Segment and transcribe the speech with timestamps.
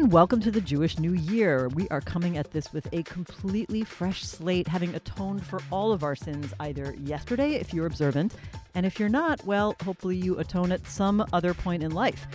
[0.00, 1.68] And welcome to the Jewish New Year.
[1.68, 6.02] We are coming at this with a completely fresh slate, having atoned for all of
[6.02, 8.34] our sins either yesterday, if you're observant,
[8.74, 12.26] and if you're not, well, hopefully you atone at some other point in life.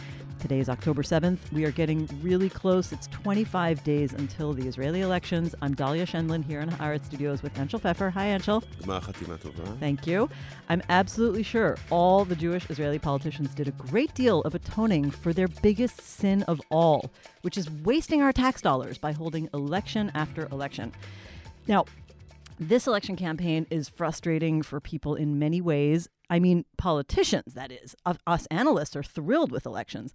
[0.45, 1.39] Today is October 7th.
[1.51, 2.91] We are getting really close.
[2.91, 5.55] It's 25 days until the Israeli elections.
[5.59, 8.11] I'm Dahlia Scheindlin here in Haaretz Studios with Anshel Pfeffer.
[8.11, 8.63] Hi, Anshel.
[9.79, 10.29] Thank you.
[10.69, 15.33] I'm absolutely sure all the Jewish Israeli politicians did a great deal of atoning for
[15.33, 17.09] their biggest sin of all,
[17.41, 20.91] which is wasting our tax dollars by holding election after election.
[21.65, 21.85] Now,
[22.59, 26.07] this election campaign is frustrating for people in many ways.
[26.29, 27.95] I mean, politicians, that is.
[28.05, 30.13] Us analysts are thrilled with elections.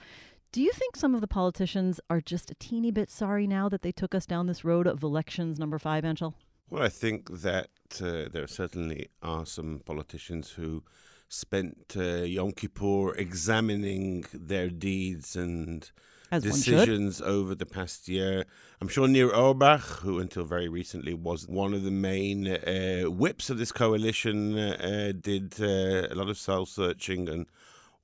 [0.53, 3.83] Do you think some of the politicians are just a teeny bit sorry now that
[3.83, 6.35] they took us down this road of elections number five, Anshel?
[6.69, 7.69] Well, I think that
[8.01, 10.83] uh, there certainly are some politicians who
[11.29, 15.91] spent uh, Yom Kippur examining their deeds and
[16.31, 18.45] As decisions over the past year.
[18.81, 23.51] I'm sure Nir Orbach, who until very recently was one of the main uh, whips
[23.51, 27.29] of this coalition, uh, did uh, a lot of soul searching.
[27.29, 27.47] And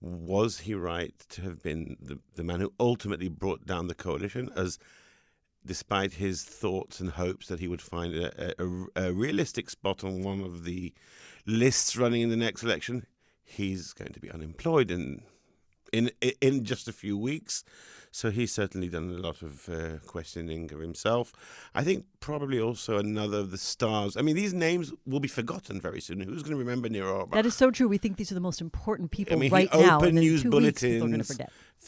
[0.00, 4.50] was he right to have been the, the man who ultimately brought down the coalition?
[4.56, 4.78] As
[5.64, 10.22] despite his thoughts and hopes that he would find a, a, a realistic spot on
[10.22, 10.92] one of the
[11.46, 13.06] lists running in the next election,
[13.44, 15.22] he's going to be unemployed in
[15.92, 17.64] in in just a few weeks.
[18.16, 21.34] So he's certainly done a lot of uh, questioning of himself.
[21.74, 24.16] I think probably also another of the stars.
[24.16, 26.20] I mean, these names will be forgotten very soon.
[26.20, 27.32] Who's going to remember Orbach?
[27.32, 27.88] That is so true.
[27.88, 30.00] We think these are the most important people I mean, right he now.
[30.00, 31.42] and news two weeks, people are bulletins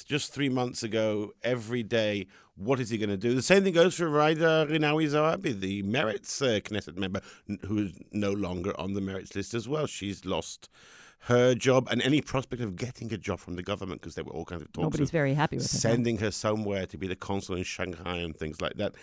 [0.05, 2.27] just three months ago, every day.
[2.57, 3.35] What is he going to do?
[3.35, 7.23] The same thing goes for Ghaida Rinawi Zoabi, the Meretz uh, Knesset member,
[7.67, 9.87] who is no longer on the Meretz list as well.
[9.87, 10.69] She's lost
[11.23, 14.33] her job and any prospect of getting a job from the government because there were
[14.33, 15.79] all kinds of talks Nobody's of very happy with no.
[15.79, 18.95] sending her somewhere to be the consul in Shanghai and things like that.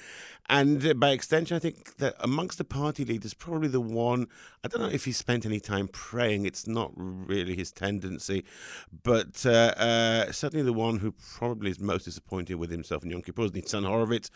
[0.47, 4.27] And uh, by extension, I think that amongst the party leaders, probably the one,
[4.64, 8.45] I don't know if he spent any time praying, it's not really his tendency,
[9.03, 13.21] but uh, uh, certainly the one who probably is most disappointed with himself in Yom
[13.21, 14.32] Kippur is Nitzan Horowitz,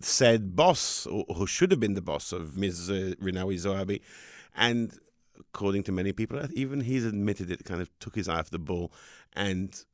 [0.00, 2.90] said boss, or who should have been the boss of Ms.
[2.90, 4.00] Uh, Rinawi Zoabi.
[4.54, 4.98] And
[5.40, 8.58] according to many people, even he's admitted it kind of took his eye off the
[8.58, 8.92] ball.
[9.34, 9.84] And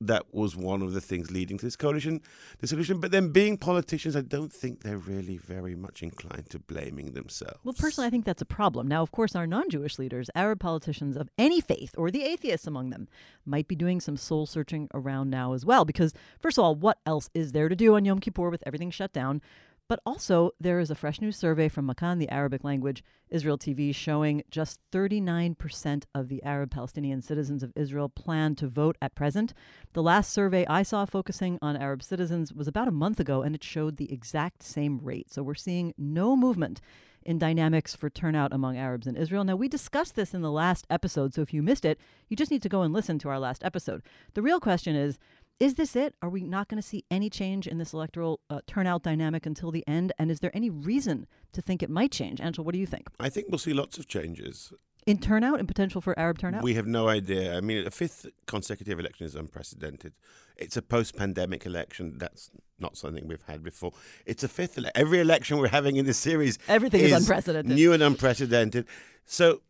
[0.00, 2.20] that was one of the things leading to this coalition,
[2.58, 3.00] the solution.
[3.00, 7.60] But then, being politicians, I don't think they're really very much inclined to blaming themselves.
[7.64, 8.88] Well, personally, I think that's a problem.
[8.88, 12.66] Now, of course, our non Jewish leaders, Arab politicians of any faith, or the atheists
[12.66, 13.08] among them,
[13.44, 15.84] might be doing some soul searching around now as well.
[15.84, 18.90] Because, first of all, what else is there to do on Yom Kippur with everything
[18.90, 19.40] shut down?
[19.86, 23.94] But also, there is a fresh news survey from Makan, the Arabic language Israel TV,
[23.94, 29.52] showing just 39% of the Arab Palestinian citizens of Israel plan to vote at present.
[29.92, 33.54] The last survey I saw focusing on Arab citizens was about a month ago, and
[33.54, 35.30] it showed the exact same rate.
[35.30, 36.80] So we're seeing no movement
[37.24, 39.44] in dynamics for turnout among Arabs in Israel.
[39.44, 42.50] Now, we discussed this in the last episode, so if you missed it, you just
[42.50, 44.02] need to go and listen to our last episode.
[44.34, 45.18] The real question is
[45.60, 46.14] is this it?
[46.20, 49.70] Are we not going to see any change in this electoral uh, turnout dynamic until
[49.70, 50.12] the end?
[50.18, 52.40] And is there any reason to think it might change?
[52.40, 53.08] Anshel, what do you think?
[53.20, 54.72] I think we'll see lots of changes.
[55.06, 56.62] In turnout and potential for Arab turnout?
[56.62, 57.56] We have no idea.
[57.56, 60.14] I mean, a fifth consecutive election is unprecedented.
[60.56, 62.14] It's a post-pandemic election.
[62.16, 63.92] That's not something we've had before.
[64.24, 64.78] It's a fifth.
[64.78, 67.74] Ele- every election we're having in this series, Everything is unprecedented.
[67.74, 68.86] new and unprecedented.
[69.26, 69.60] So,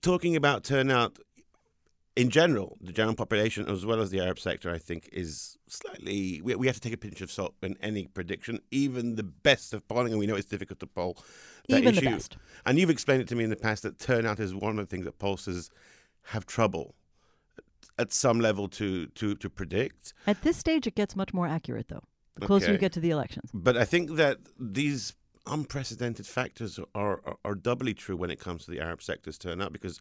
[0.00, 1.18] talking about turnout
[2.18, 6.40] in general, the general population as well as the Arab sector, I think, is slightly.
[6.42, 9.72] We, we have to take a pinch of salt in any prediction, even the best
[9.72, 11.16] of polling, and we know it's difficult to poll.
[11.68, 12.10] that Even the issue.
[12.10, 12.36] best.
[12.66, 14.90] And you've explained it to me in the past that turnout is one of the
[14.90, 15.70] things that pollsters
[16.32, 16.96] have trouble
[18.00, 20.12] at some level to to to predict.
[20.26, 22.02] At this stage, it gets much more accurate, though,
[22.34, 23.48] the closer you get to the elections.
[23.54, 25.14] But I think that these
[25.46, 29.72] unprecedented factors are, are, are doubly true when it comes to the Arab sector's turnout
[29.72, 30.00] because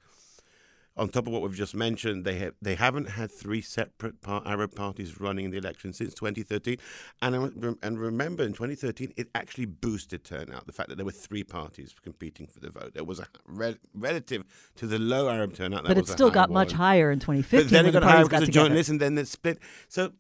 [0.98, 4.42] on top of what we've just mentioned, they have they haven't had three separate par-
[4.46, 6.78] Arab parties running in the election since 2013,
[7.22, 10.66] and and remember in 2013 it actually boosted turnout.
[10.66, 13.78] The fact that there were three parties competing for the vote, there was a re-
[13.94, 14.44] relative
[14.76, 15.84] to the low Arab turnout.
[15.84, 18.24] That But it still got much higher in 2015 But then it the got higher
[18.24, 18.76] because got of joint together.
[18.76, 19.60] list, and then it split.
[19.88, 20.14] So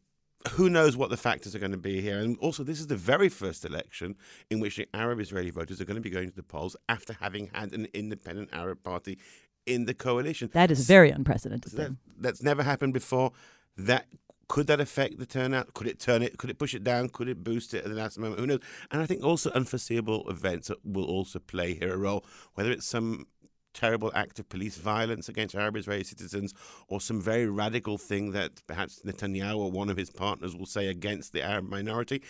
[0.51, 2.19] who knows what the factors are going to be here?
[2.19, 4.15] And also, this is the very first election
[4.49, 7.13] in which the Arab Israeli voters are going to be going to the polls after
[7.19, 9.17] having had an independent Arab party
[9.67, 10.49] in the coalition.
[10.53, 13.33] That is very unprecedented That, that's never happened before.
[13.77, 14.07] That
[14.47, 15.73] could that affect the turnout?
[15.73, 16.37] Could it turn it?
[16.37, 17.09] Could it push it down?
[17.09, 18.39] Could it boost it at the last moment?
[18.39, 18.59] Who knows?
[18.91, 22.25] And I think also unforeseeable events will also play here a role.
[22.53, 23.27] Whether it's some
[23.73, 26.53] terrible act of police violence against Arab Israeli citizens
[26.87, 30.87] or some very radical thing that perhaps Netanyahu or one of his partners will say
[30.87, 32.23] against the Arab minority,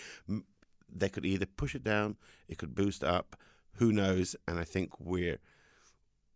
[0.94, 2.18] they could either push it down,
[2.50, 3.38] it could boost up,
[3.76, 4.36] who knows?
[4.48, 5.38] And I think we're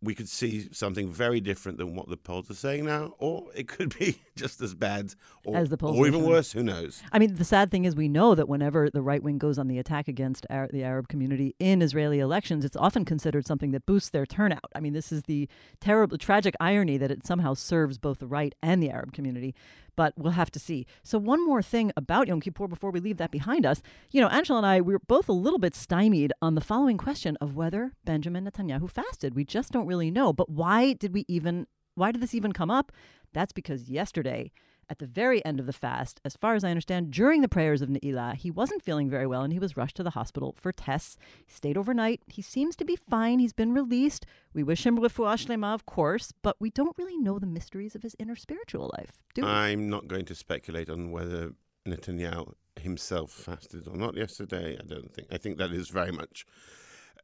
[0.03, 3.67] we could see something very different than what the polls are saying now, or it
[3.67, 5.13] could be just as bad,
[5.45, 6.51] or, as the polls or even worse.
[6.51, 7.03] Who knows?
[7.11, 9.67] I mean, the sad thing is, we know that whenever the right wing goes on
[9.67, 13.85] the attack against Ar- the Arab community in Israeli elections, it's often considered something that
[13.85, 14.71] boosts their turnout.
[14.73, 15.47] I mean, this is the
[15.79, 19.53] terrible, tragic irony that it somehow serves both the right and the Arab community
[19.95, 20.85] but we'll have to see.
[21.03, 23.81] So, one more thing about Yom Kippur before we leave that behind us.
[24.11, 26.97] You know, Anshel and I, we were both a little bit stymied on the following
[26.97, 29.35] question of whether Benjamin Netanyahu fasted.
[29.35, 30.33] We just don't really know.
[30.33, 32.91] But why did we even, why did this even come up?
[33.33, 34.51] That's because yesterday,
[34.91, 37.81] at the very end of the fast, as far as I understand, during the prayers
[37.81, 40.73] of Ne'ilah, he wasn't feeling very well and he was rushed to the hospital for
[40.73, 41.17] tests.
[41.45, 42.21] He stayed overnight.
[42.27, 43.39] He seems to be fine.
[43.39, 44.25] He's been released.
[44.53, 48.03] We wish him refuah shlema, of course, but we don't really know the mysteries of
[48.03, 49.47] his inner spiritual life, do we?
[49.47, 51.53] I'm not going to speculate on whether
[51.87, 54.77] Netanyahu himself fasted or not yesterday.
[54.77, 55.29] I don't think.
[55.31, 56.45] I think that is very much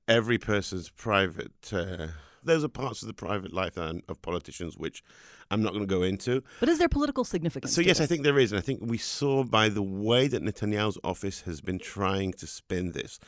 [0.08, 1.72] every person's private.
[1.72, 2.08] Uh,
[2.44, 5.04] those are parts of the private life of politicians which
[5.52, 6.44] I'm not going to go into.
[6.60, 7.74] But is there political significance?
[7.74, 8.06] So yes, this?
[8.06, 11.42] I think there is, and I think we saw by the way that Netanyahu's office
[11.42, 13.20] has been trying to spin this.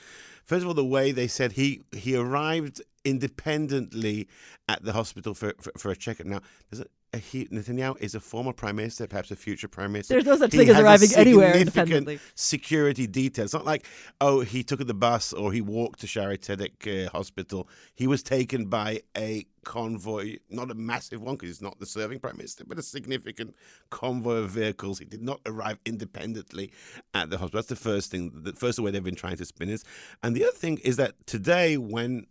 [0.43, 4.27] First of all, the way they said he he arrived independently
[4.67, 6.25] at the hospital for for, for a checkup.
[6.25, 6.87] Now, there's a,
[7.17, 10.13] he, Netanyahu is a former prime minister, perhaps a future prime minister.
[10.13, 12.19] There's no such thing as arriving anywhere independently.
[12.35, 13.45] Security details.
[13.45, 13.85] It's not like
[14.21, 17.67] oh he took the bus or he walked to Shaare Zedek uh, Hospital.
[17.95, 22.19] He was taken by a convoy, not a massive one because he's not the serving
[22.19, 23.55] prime minister, but a significant
[23.89, 24.99] convoy of vehicles.
[24.99, 26.71] He did not arrive independently
[27.13, 27.57] at the hospital.
[27.57, 28.31] That's the first thing.
[28.43, 29.83] The first way they've been trying to spin this,
[30.21, 32.27] and the other thing is that today when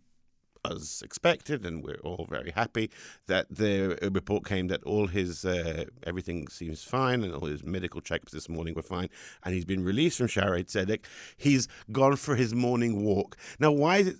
[0.65, 2.89] as expected, and we're all very happy
[3.27, 8.01] that the report came that all his uh, everything seems fine and all his medical
[8.01, 9.09] checks this morning were fine,
[9.43, 11.05] and he's been released from Shaare Zedek.
[11.37, 13.37] He's gone for his morning walk.
[13.59, 14.17] Now, why is it?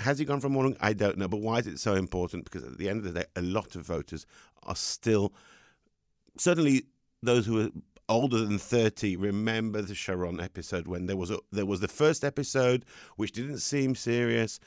[0.00, 0.76] Has he gone for morning?
[0.80, 2.44] I don't know, but why is it so important?
[2.44, 4.26] Because at the end of the day, a lot of voters
[4.64, 5.32] are still,
[6.36, 6.86] certainly
[7.22, 7.70] those who are
[8.08, 12.22] older than 30 remember the Sharon episode when there was a, there was the first
[12.22, 12.84] episode
[13.16, 14.60] which didn't seem serious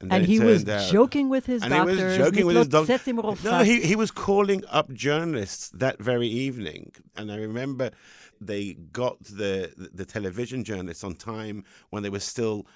[0.00, 1.98] and, and he was out, joking with his and doctors.
[1.98, 2.86] He was joking with his doctor.
[3.44, 6.92] No, he, he was calling up journalists that very evening.
[7.16, 7.92] And I remember
[8.40, 12.66] they got the the television journalists on time when they were still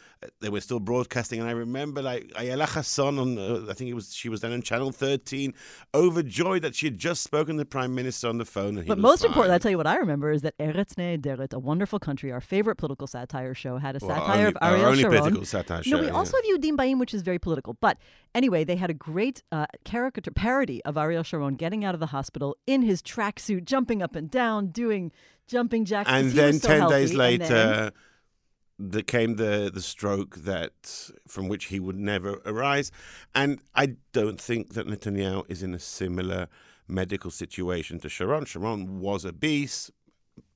[0.41, 1.41] they were still broadcasting.
[1.41, 4.53] And I remember like Ayala Hasson on uh, I think it was she was then
[4.53, 5.55] on Channel 13,
[5.95, 8.85] overjoyed that she had just spoken to the Prime Minister on the phone.
[8.87, 9.31] but most fine.
[9.31, 12.41] important, I'll tell you what I remember is that Eretz Nehederet, a wonderful country, our
[12.41, 15.19] favorite political satire show, had a well, satire only, of Ariel only Sharon.
[15.19, 15.97] political satire show.
[15.97, 16.13] No, we yeah.
[16.13, 17.75] also have Yehudim Baim, which is very political.
[17.75, 17.99] But
[18.35, 22.07] anyway, they had a great uh, caricature parody of Ariel Sharon getting out of the
[22.07, 25.13] hospital in his tracksuit, jumping up and down, doing
[25.51, 26.09] jumping jacks.
[26.09, 27.93] And then so ten days later,
[28.79, 32.91] there came the the stroke that from which he would never arise.
[33.35, 36.49] And I don't think that Netanyahu is in a similar
[36.89, 38.45] medical situation to Sharon.
[38.45, 39.91] Sharon was a beast.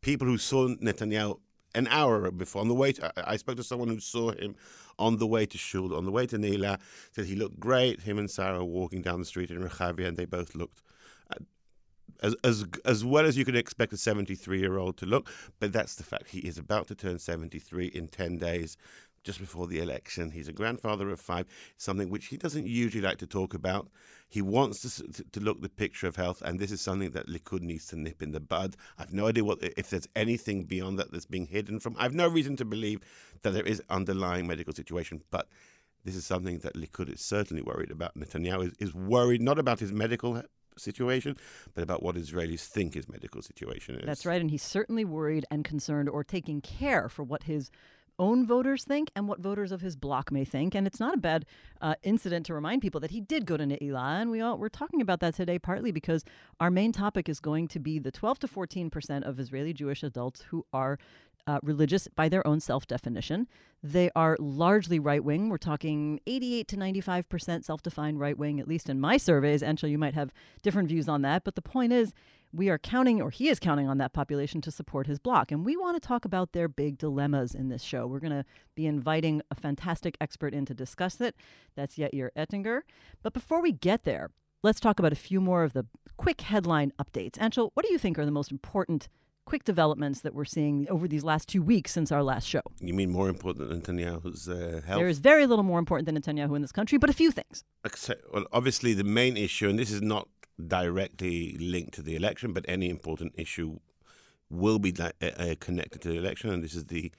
[0.01, 1.39] People who saw Netanyahu
[1.75, 4.55] an hour before on the way to, I spoke to someone who saw him
[4.99, 6.79] on the way to Shul, on the way to Ne'ilah,
[7.11, 8.03] said he looked great.
[8.03, 10.83] Him and Sarah walking down the street in Rechavia, and they both looked
[12.25, 15.31] as as as well as you could expect a 73 year old to look.
[15.61, 16.29] But that's the fact.
[16.31, 18.77] He is about to turn 73 in 10 days,
[19.23, 20.31] just before the election.
[20.31, 23.89] He's a grandfather of five, something which he doesn't usually like to talk about.
[24.29, 27.29] He wants to, to, to look the picture of health, and this is something that
[27.29, 28.77] Likud needs to nip in the bud.
[28.99, 31.95] I've no idea what if there's anything beyond that that's being hidden from.
[31.99, 33.01] I've no reason to believe
[33.43, 35.49] that there is underlying medical situation, but
[36.05, 38.15] this is something that Likud is certainly worried about.
[38.15, 40.43] Netanyahu is, is worried not about his medical
[40.77, 41.37] situation,
[41.75, 44.07] but about what Israelis think his medical situation is.
[44.07, 44.41] That's right.
[44.41, 47.71] And he's certainly worried and concerned or taking care for what his
[48.19, 50.75] own voters think and what voters of his bloc may think.
[50.75, 51.47] And it's not a bad
[51.81, 54.21] uh, incident to remind people that he did go to Ne'ilah.
[54.21, 56.25] And we all, we're talking about that today partly because
[56.61, 60.03] our main topic is going to be the 12 to 14 percent of Israeli Jewish
[60.03, 60.99] adults who are
[61.47, 63.47] uh, religious by their own self definition.
[63.83, 65.49] They are largely right wing.
[65.49, 69.63] We're talking 88 to 95% self defined right wing, at least in my surveys.
[69.63, 70.33] Anshel, you might have
[70.63, 71.45] different views on that.
[71.45, 72.15] But the point is,
[72.53, 75.51] we are counting, or he is counting on that population to support his bloc.
[75.51, 78.07] And we want to talk about their big dilemmas in this show.
[78.07, 81.35] We're going to be inviting a fantastic expert in to discuss it.
[81.75, 82.85] That's Yair Ettinger.
[83.23, 84.31] But before we get there,
[84.63, 85.87] let's talk about a few more of the
[86.17, 87.33] quick headline updates.
[87.33, 89.09] Anshel, what do you think are the most important
[89.45, 92.63] quick developments that we're seeing over these last two weeks since our last show.
[92.81, 94.99] You mean more important than Netanyahu's uh, health?
[94.99, 97.65] There is very little more important than Netanyahu in this country, but a few things.
[98.33, 100.29] Well, obviously, the main issue, and this is not
[100.67, 103.79] directly linked to the election, but any important issue
[104.51, 107.13] will be uh, uh, connected to the election, and this is the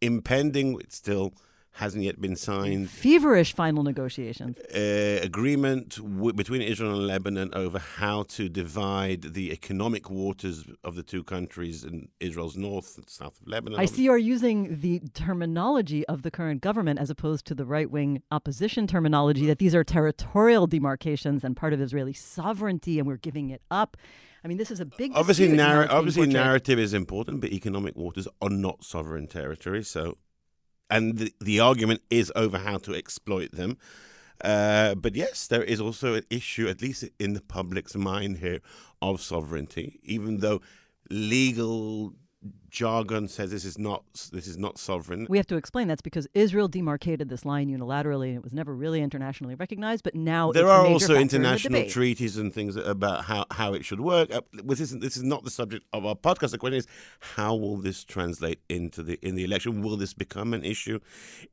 [0.00, 1.34] impending, it's still
[1.76, 2.88] hasn't yet been signed.
[2.88, 4.58] Feverish final negotiations.
[4.58, 10.94] Uh, agreement w- between Israel and Lebanon over how to divide the economic waters of
[10.94, 13.78] the two countries in Israel's north and south of Lebanon.
[13.78, 17.90] I see you're using the terminology of the current government as opposed to the right
[17.90, 23.18] wing opposition terminology that these are territorial demarcations and part of Israeli sovereignty and we're
[23.18, 23.98] giving it up.
[24.42, 25.12] I mean, this is a big.
[25.14, 29.82] Obviously, narr- obviously, narrative is important, but economic waters are not sovereign territory.
[29.82, 30.18] So
[30.90, 33.78] and the, the argument is over how to exploit them.
[34.44, 38.60] Uh, but yes, there is also an issue, at least in the public's mind here,
[39.00, 40.60] of sovereignty, even though
[41.10, 42.12] legal
[42.76, 45.26] jargon says this is not this is not sovereign.
[45.30, 48.74] We have to explain that's because Israel demarcated this line unilaterally, and it was never
[48.74, 50.04] really internationally recognized.
[50.04, 54.00] But now there are also international in treaties and things about how, how it should
[54.00, 54.30] work.
[54.30, 56.50] Uh, this is this is not the subject of our podcast.
[56.50, 56.86] The question is,
[57.36, 59.82] how will this translate into the in the election?
[59.82, 61.00] Will this become an issue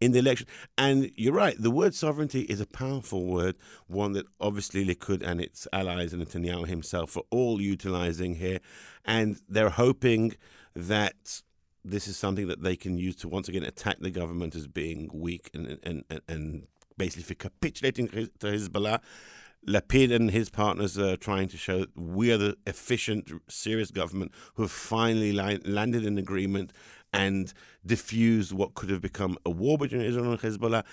[0.01, 0.47] in the election?
[0.77, 1.55] And you're right.
[1.57, 3.55] The word sovereignty is a powerful word,
[3.87, 8.59] one that obviously Likud and its allies and Netanyahu himself are all utilizing here,
[9.05, 10.35] and they're hoping
[10.75, 11.41] that
[11.85, 15.09] this is something that they can use to once again attack the government as being
[15.13, 18.99] weak and and and, and basically for capitulating to Hezbollah.
[19.65, 24.63] Lapid and his partners are trying to show we are the efficient, serious government who
[24.63, 26.73] have finally landed an agreement
[27.13, 27.53] and
[27.85, 30.83] diffused what could have become a war between Israel and Hezbollah.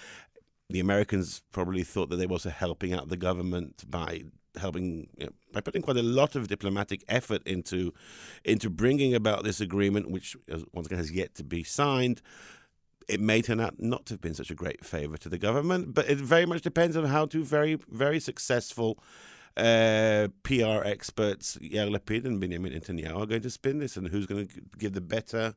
[0.69, 4.23] The Americans probably thought that they were also helping out the government by
[4.59, 7.93] helping you know, by putting quite a lot of diplomatic effort into
[8.45, 10.37] into bringing about this agreement, which
[10.73, 12.23] once again has yet to be signed.
[13.09, 15.95] It may turn out not to have been such a great favor to the government,
[15.95, 18.99] but it very much depends on how two very very successful
[19.57, 24.27] uh, PR experts, Yair Lapid and Benjamin Netanyahu, are going to spin this, and who's
[24.27, 25.55] going to give the better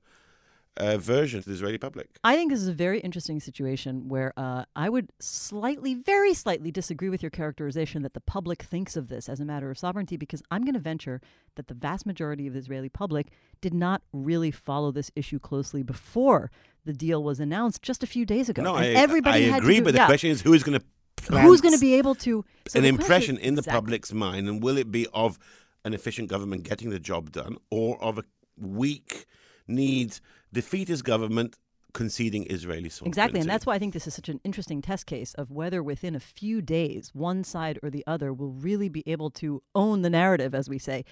[0.77, 2.07] uh, version to the Israeli public.
[2.23, 6.71] I think this is a very interesting situation where uh, I would slightly, very slightly
[6.71, 10.17] disagree with your characterization that the public thinks of this as a matter of sovereignty,
[10.17, 11.21] because I'm going to venture
[11.55, 13.27] that the vast majority of the Israeli public
[13.61, 16.51] did not really follow this issue closely before
[16.85, 18.63] the deal was announced just a few days ago.
[18.63, 20.03] No, and I, everybody I agree, do, but yeah.
[20.03, 20.85] the question is who's going to
[21.29, 23.77] Who's going to be able to so an impression in the exactly.
[23.77, 25.39] public's mind, and will it be of
[25.85, 28.25] an efficient government getting the job done, or of a
[28.57, 29.25] weak
[29.65, 30.19] need
[30.53, 31.57] defeatist government
[31.93, 33.09] conceding Israeli sovereignty.
[33.09, 35.83] Exactly, and that's why I think this is such an interesting test case of whether
[35.83, 40.01] within a few days one side or the other will really be able to own
[40.01, 41.05] the narrative, as we say.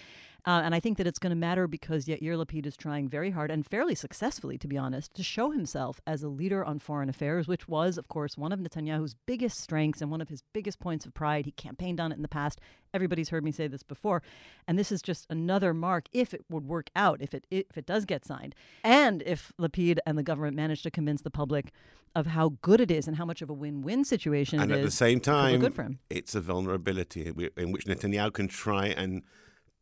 [0.45, 3.29] Uh, and I think that it's going to matter because Yair Lapid is trying very
[3.29, 7.10] hard and fairly successfully, to be honest, to show himself as a leader on foreign
[7.10, 10.79] affairs, which was, of course, one of Netanyahu's biggest strengths and one of his biggest
[10.79, 11.45] points of pride.
[11.45, 12.60] He campaigned on it in the past.
[12.93, 14.24] Everybody's heard me say this before,
[14.67, 17.86] and this is just another mark if it would work out, if it if it
[17.86, 21.71] does get signed, and if Lapid and the government manage to convince the public
[22.15, 24.83] of how good it is and how much of a win-win situation and it at
[24.83, 26.00] the same time, good for him.
[26.10, 29.21] it's a vulnerability in which Netanyahu can try and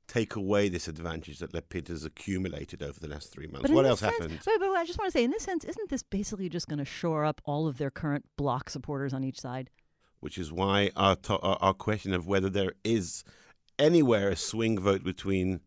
[0.10, 3.62] take away this advantage that Lapid has accumulated over the last three months.
[3.62, 4.40] But what else sense, happened?
[4.44, 6.80] But, but I just want to say, in this sense, isn't this basically just going
[6.80, 9.70] to shore up all of their current bloc supporters on each side?
[10.20, 13.24] Which is why our, to- our question of whether there is
[13.78, 15.62] anywhere a swing vote between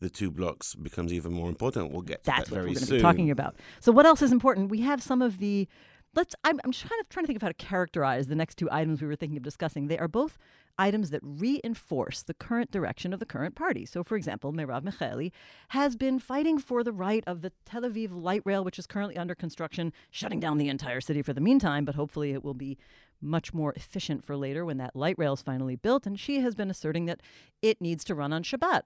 [0.00, 1.92] the two blocks becomes even more important.
[1.92, 2.98] We'll get That's that That's what very we're going to soon.
[2.98, 3.56] be talking about.
[3.80, 4.70] So, what else is important?
[4.70, 5.68] We have some of the.
[6.14, 6.34] Let's.
[6.44, 9.00] I'm, I'm kind of trying to think of how to characterize the next two items
[9.00, 9.88] we were thinking of discussing.
[9.88, 10.38] They are both
[10.78, 13.86] items that reinforce the current direction of the current party.
[13.86, 15.32] So, for example, Merav Michaeli
[15.68, 19.16] has been fighting for the right of the Tel Aviv light rail, which is currently
[19.16, 22.76] under construction, shutting down the entire city for the meantime, but hopefully it will be
[23.20, 26.06] much more efficient for later when that light rail is finally built.
[26.06, 27.20] And she has been asserting that
[27.62, 28.82] it needs to run on Shabbat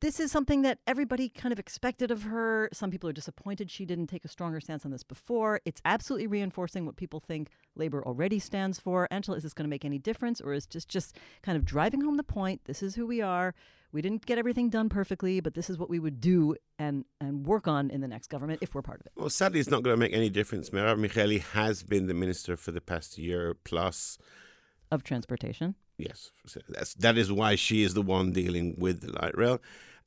[0.00, 2.68] this is something that everybody kind of expected of her.
[2.72, 5.60] Some people are disappointed she didn't take a stronger stance on this before.
[5.64, 9.08] It's absolutely reinforcing what people think labor already stands for.
[9.10, 12.02] Anshel, is this going to make any difference, or is just just kind of driving
[12.02, 12.62] home the point?
[12.64, 13.54] This is who we are.
[13.90, 17.46] We didn't get everything done perfectly, but this is what we would do and and
[17.46, 19.12] work on in the next government if we're part of it.
[19.16, 20.70] Well, sadly, it's not going to make any difference.
[20.70, 24.18] Merav Michaeli has been the minister for the past year plus.
[24.90, 25.74] Of transportation.
[25.98, 26.30] Yes,
[26.68, 29.60] that's that is why she is the one dealing with the light rail,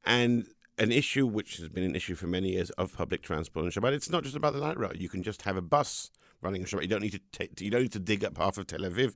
[0.06, 3.72] and an issue which has been an issue for many years of public transport on
[3.72, 3.92] Shabbat.
[3.92, 4.96] It's not just about the light rail.
[4.96, 6.10] You can just have a bus
[6.42, 6.84] running on Shabbat.
[6.84, 9.16] You don't need to take, you don't need to dig up half of Tel Aviv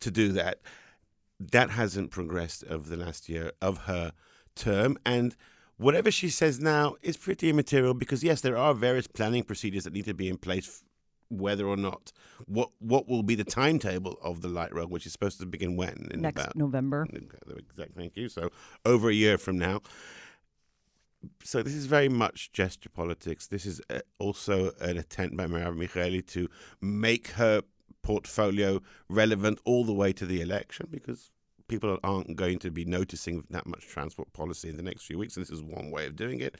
[0.00, 0.60] to do that.
[1.40, 4.12] That hasn't progressed over the last year of her
[4.54, 5.34] term, and
[5.76, 9.92] whatever she says now is pretty immaterial because yes, there are various planning procedures that
[9.92, 10.84] need to be in place.
[11.32, 12.12] Whether or not
[12.46, 15.76] what what will be the timetable of the light rail, which is supposed to begin
[15.76, 17.06] when in Next about November.
[17.12, 17.94] Exact.
[17.96, 18.28] Thank you.
[18.28, 18.50] So
[18.84, 19.80] over a year from now.
[21.44, 23.46] So this is very much gesture politics.
[23.46, 26.48] This is uh, also an attempt by Merav Michaeli to
[26.80, 27.62] make her
[28.02, 31.30] portfolio relevant all the way to the election because
[31.68, 35.36] people aren't going to be noticing that much transport policy in the next few weeks.
[35.36, 36.56] And this is one way of doing it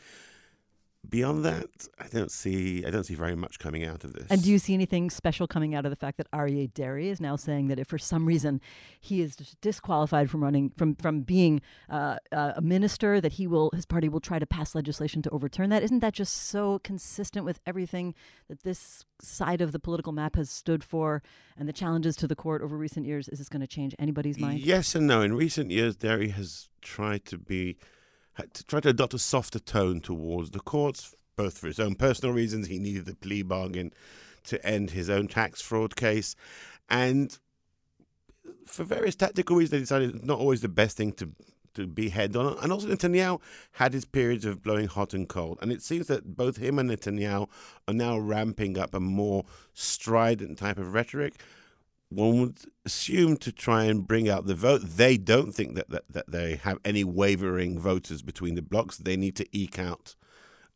[1.08, 4.26] beyond that, I don't see I don't see very much coming out of this.
[4.30, 7.20] And do you see anything special coming out of the fact that Aryeh Deri is
[7.20, 8.60] now saying that if for some reason
[9.00, 13.70] he is disqualified from running from from being uh, uh, a minister, that he will
[13.74, 15.82] his party will try to pass legislation to overturn that?
[15.82, 18.14] Isn't that just so consistent with everything
[18.48, 21.22] that this side of the political map has stood for
[21.56, 23.28] and the challenges to the court over recent years?
[23.28, 24.60] Is this going to change anybody's mind?
[24.60, 25.22] Yes and no.
[25.22, 27.76] In recent years, Deri has tried to be
[28.52, 32.34] to try to adopt a softer tone towards the courts, both for his own personal
[32.34, 32.66] reasons.
[32.66, 33.92] He needed the plea bargain
[34.44, 36.34] to end his own tax fraud case,
[36.88, 37.38] and
[38.66, 41.30] for various tactical reasons, they decided it's not always the best thing to
[41.74, 42.58] to be head on.
[42.62, 43.40] And also, Netanyahu
[43.72, 46.90] had his periods of blowing hot and cold, and it seems that both him and
[46.90, 47.48] Netanyahu
[47.88, 51.34] are now ramping up a more strident type of rhetoric
[52.14, 54.82] one would assume to try and bring out the vote.
[54.84, 58.98] They don't think that, that, that they have any wavering voters between the blocks.
[58.98, 60.14] They need to eke out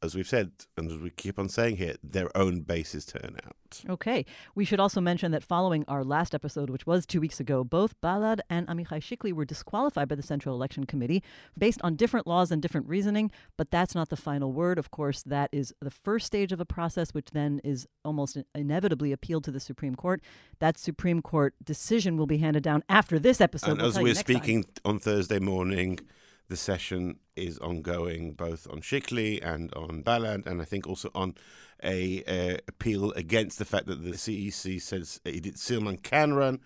[0.03, 3.83] as we've said, and as we keep on saying here, their own bases turn out.
[3.89, 4.25] Okay.
[4.55, 8.01] We should also mention that following our last episode, which was two weeks ago, both
[8.01, 11.23] Balad and Amichai Shikli were disqualified by the Central Election Committee
[11.59, 14.79] based on different laws and different reasoning, but that's not the final word.
[14.79, 19.13] Of course, that is the first stage of a process, which then is almost inevitably
[19.13, 20.21] appealed to the Supreme Court.
[20.59, 23.73] That Supreme Court decision will be handed down after this episode.
[23.73, 24.73] And we'll as we're speaking time.
[24.85, 25.99] on Thursday morning,
[26.49, 31.35] the session is ongoing both on Shikli and on Balad, and I think also on
[31.83, 36.61] a appeal against the fact that the CEC says Idit Silman can run.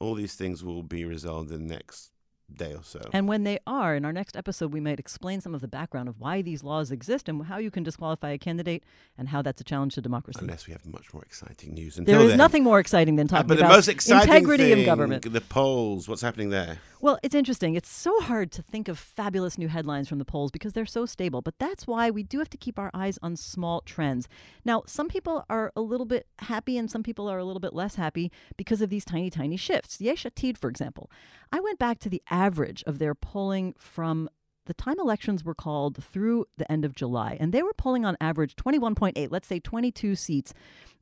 [0.00, 2.10] All these things will be resolved in the next
[2.54, 3.00] day or so.
[3.12, 6.08] And when they are, in our next episode, we might explain some of the background
[6.08, 8.84] of why these laws exist and how you can disqualify a candidate
[9.16, 10.40] and how that's a challenge to democracy.
[10.42, 11.96] Unless we have much more exciting news.
[11.96, 12.38] There is then.
[12.38, 15.32] nothing more exciting than talking uh, but about the most exciting integrity thing, of government.
[15.32, 16.78] The polls, what's happening there?
[17.00, 17.74] Well, it's interesting.
[17.76, 21.06] It's so hard to think of fabulous new headlines from the polls because they're so
[21.06, 24.28] stable, but that's why we do have to keep our eyes on small trends.
[24.64, 27.72] Now, some people are a little bit happy and some people are a little bit
[27.72, 30.00] less happy because of these tiny, tiny shifts.
[30.00, 31.08] Yesh Atid, for example.
[31.52, 34.28] I went back to the average of their polling from
[34.66, 38.16] the time elections were called through the end of July, and they were polling on
[38.20, 40.52] average 21.8, let's say 22 seats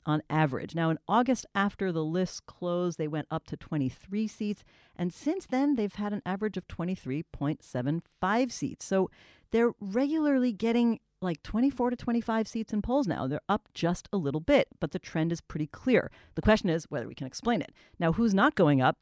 [0.07, 0.75] on average.
[0.75, 4.63] Now, in August, after the list closed, they went up to 23 seats.
[4.95, 8.87] And since then, they've had an average of 23.75 seats.
[8.87, 9.11] So
[9.51, 13.27] they're regularly getting like 24 to 25 seats in polls now.
[13.27, 16.11] They're up just a little bit, but the trend is pretty clear.
[16.37, 17.73] The question is whether we can explain it.
[17.99, 18.99] Now, who's not going up?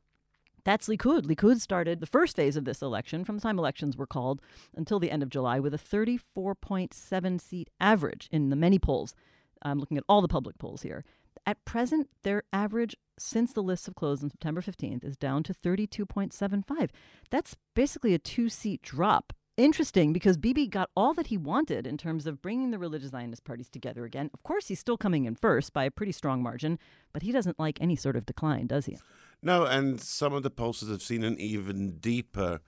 [0.64, 1.27] That's Likud.
[1.27, 4.40] Likud started the first phase of this election from the time elections were called
[4.74, 9.14] until the end of July with a 34.7 seat average in the many polls
[9.64, 11.05] I'm looking at all the public polls here.
[11.46, 15.55] At present, their average since the lists have closed on September 15th is down to
[15.55, 16.90] 32.75.
[17.31, 19.33] That's basically a two seat drop.
[19.57, 23.44] Interesting because Bibi got all that he wanted in terms of bringing the religious Zionist
[23.44, 24.29] parties together again.
[24.35, 26.79] Of course, he's still coming in first by a pretty strong margin,
[27.12, 28.98] but he doesn't like any sort of decline, does he?
[29.44, 32.61] No, and some of the pollsters have seen an even deeper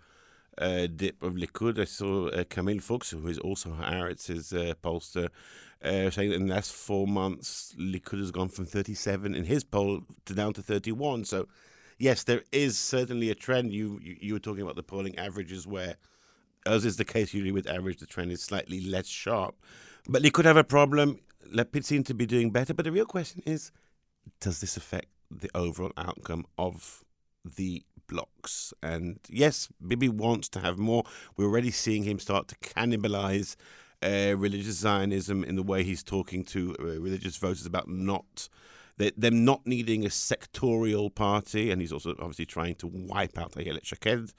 [0.58, 1.78] uh, dip of Likud.
[1.78, 5.30] I saw uh, Camil Fuchs, who is also Haaretz's uh, pollster,
[5.82, 9.64] uh, saying that in the last four months, Likud has gone from 37 in his
[9.64, 11.24] poll to down to 31.
[11.24, 11.48] So,
[11.98, 13.72] yes, there is certainly a trend.
[13.72, 15.96] You, you, you were talking about the polling averages where,
[16.66, 19.54] as is the case usually with average, the trend is slightly less sharp.
[20.06, 21.20] But Likud have a problem.
[21.54, 22.74] Lapid seem to be doing better.
[22.74, 23.72] But the real question is,
[24.40, 27.04] does this affect the overall outcome of
[27.44, 28.72] the blocks.
[28.82, 31.04] And yes, Bibi wants to have more.
[31.36, 33.56] We're already seeing him start to cannibalize
[34.02, 38.48] uh, religious Zionism in the way he's talking to uh, religious voters about not
[38.98, 43.62] them not needing a sectorial party, and he's also obviously trying to wipe out the
[43.62, 44.32] Ayelet Shaked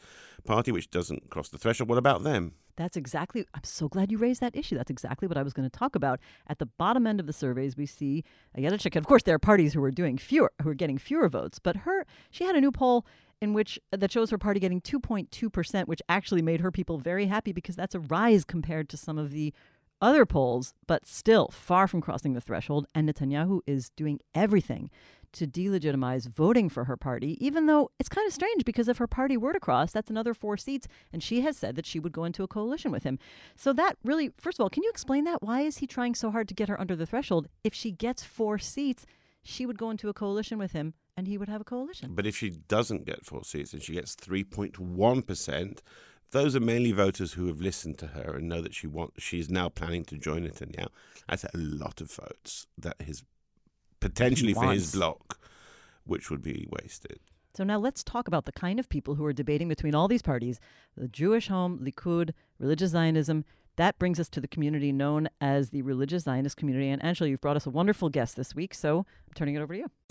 [0.46, 1.90] party, which doesn't cross the threshold.
[1.90, 2.54] What about them?
[2.78, 3.46] That's exactly.
[3.54, 4.76] I'm so glad you raised that issue.
[4.78, 6.20] That's exactly what I was going to talk about.
[6.48, 8.24] At the bottom end of the surveys, we see
[8.58, 8.96] Ayelet Shaked.
[8.96, 11.78] Of course, there are parties who are doing fewer, who are getting fewer votes, but
[11.78, 13.06] her, she had a new poll
[13.42, 17.26] in which uh, that shows her party getting 2.2%, which actually made her people very
[17.26, 19.54] happy because that's a rise compared to some of the
[20.02, 22.88] other polls, but still far from crossing the threshold.
[22.94, 24.90] And Netanyahu is doing everything
[25.34, 29.08] to delegitimize voting for her party, even though it's kind of strange because if her
[29.08, 30.88] party were to cross, that's another four seats.
[31.12, 33.20] And she has said that she would go into a coalition with him.
[33.56, 35.42] So that really, first of all, can you explain that?
[35.42, 37.48] Why is he trying so hard to get her under the threshold?
[37.64, 39.06] If she gets four seats,
[39.44, 42.14] she would go into a coalition with him and he would have a coalition.
[42.14, 45.80] But if she doesn't get four seats and she gets 3.1%,
[46.32, 49.50] those are mainly voters who have listened to her and know that she wants she's
[49.50, 50.88] now planning to join Netanyahu.
[51.30, 53.24] That's a lot of votes that his
[54.00, 55.40] potentially for his bloc,
[56.06, 57.20] which would be wasted.
[57.56, 60.22] So now let's talk about the kind of people who are debating between all these
[60.22, 60.60] parties
[60.96, 63.46] the Jewish Home, Likud, religious Zionism.
[63.78, 66.90] That brings us to the community known as the Religious Zionist Community.
[66.90, 69.74] And Anshel, you've brought us a wonderful guest this week, so I'm turning it over
[69.74, 70.07] to you.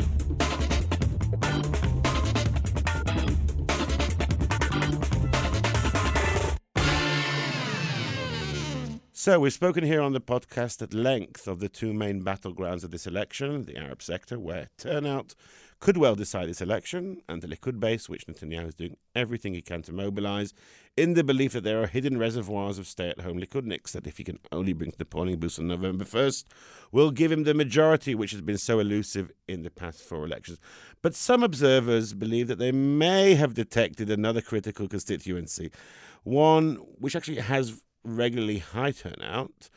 [9.27, 12.93] So, we've spoken here on the podcast at length of the two main battlegrounds of
[12.93, 15.35] this election the Arab sector, where turnout
[15.81, 19.62] could well decide this election, and the Likud base, which Netanyahu is doing everything he
[19.62, 20.55] can to mobilize,
[20.97, 24.19] in the belief that there are hidden reservoirs of stay at home Likudniks that, if
[24.19, 26.45] he can only bring to the polling booth on November 1st,
[26.93, 30.61] will give him the majority which has been so elusive in the past four elections.
[31.03, 35.73] But some observers believe that they may have detected another critical constituency,
[36.23, 39.69] one which actually has regularly high turnout.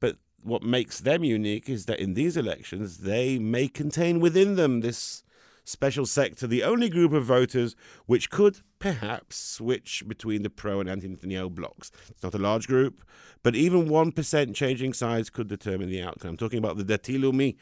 [0.00, 4.80] But what makes them unique is that in these elections, they may contain within them
[4.80, 5.22] this
[5.64, 7.74] special sector, the only group of voters
[8.06, 11.90] which could perhaps switch between the pro and anti Netanyahu blocs.
[12.08, 13.02] It's not a large group,
[13.42, 16.30] but even 1% changing sides could determine the outcome.
[16.30, 17.56] I'm talking about the Dati Leumi,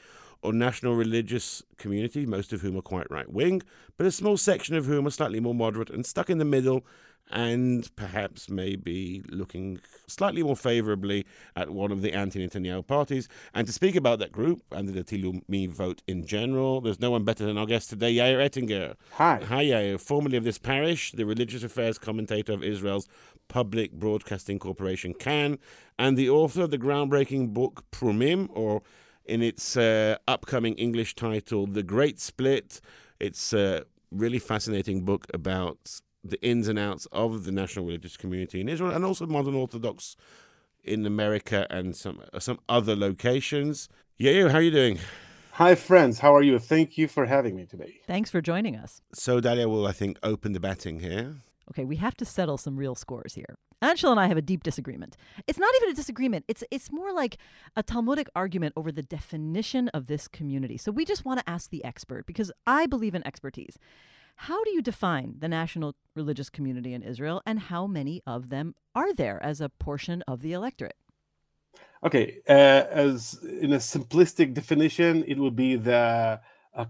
[0.45, 3.63] or national religious community, most of whom are quite right wing,
[3.97, 6.85] but a small section of whom are slightly more moderate and stuck in the middle
[7.31, 13.29] and perhaps maybe looking slightly more favorably at one of the anti Netanyahu parties.
[13.55, 17.11] And to speak about that group and the Dati Leumi vote in general, there's no
[17.11, 18.95] one better than our guest today, Yair Ettinger.
[19.13, 19.41] Hi.
[19.49, 20.01] Hi, Yair.
[20.01, 23.09] Formerly of this parish, the religious affairs commentator of Israel's
[23.49, 25.59] Public Broadcasting Corporation, Kan,
[25.99, 28.83] and the author of the groundbreaking book Frumim, or
[29.25, 32.81] in its uh, upcoming English title, The Great Split.
[33.21, 38.61] It's a really fascinating book about the ins and outs of the national religious community
[38.61, 40.17] in Israel and also modern Orthodox
[40.83, 43.89] in America and some uh, some other locations.
[44.17, 44.99] Yeah, how are you doing?
[45.53, 46.19] Hi, friends.
[46.19, 46.59] How are you?
[46.59, 48.01] Thank you for having me today.
[48.07, 49.03] Thanks for joining us.
[49.13, 51.37] So, Dahlia will, I think, open the batting here.
[51.71, 53.55] Okay, we have to settle some real scores here.
[53.81, 55.17] Anshel and I have a deep disagreement.
[55.47, 56.45] It's not even a disagreement.
[56.49, 57.39] It's it's more like
[57.77, 60.77] a Talmudic argument over the definition of this community.
[60.77, 63.79] So we just want to ask the expert because I believe in expertise.
[64.37, 68.75] How do you define the national religious community in Israel, and how many of them
[68.95, 70.97] are there as a portion of the electorate?
[72.05, 76.41] Okay, uh, as in a simplistic definition, it would be the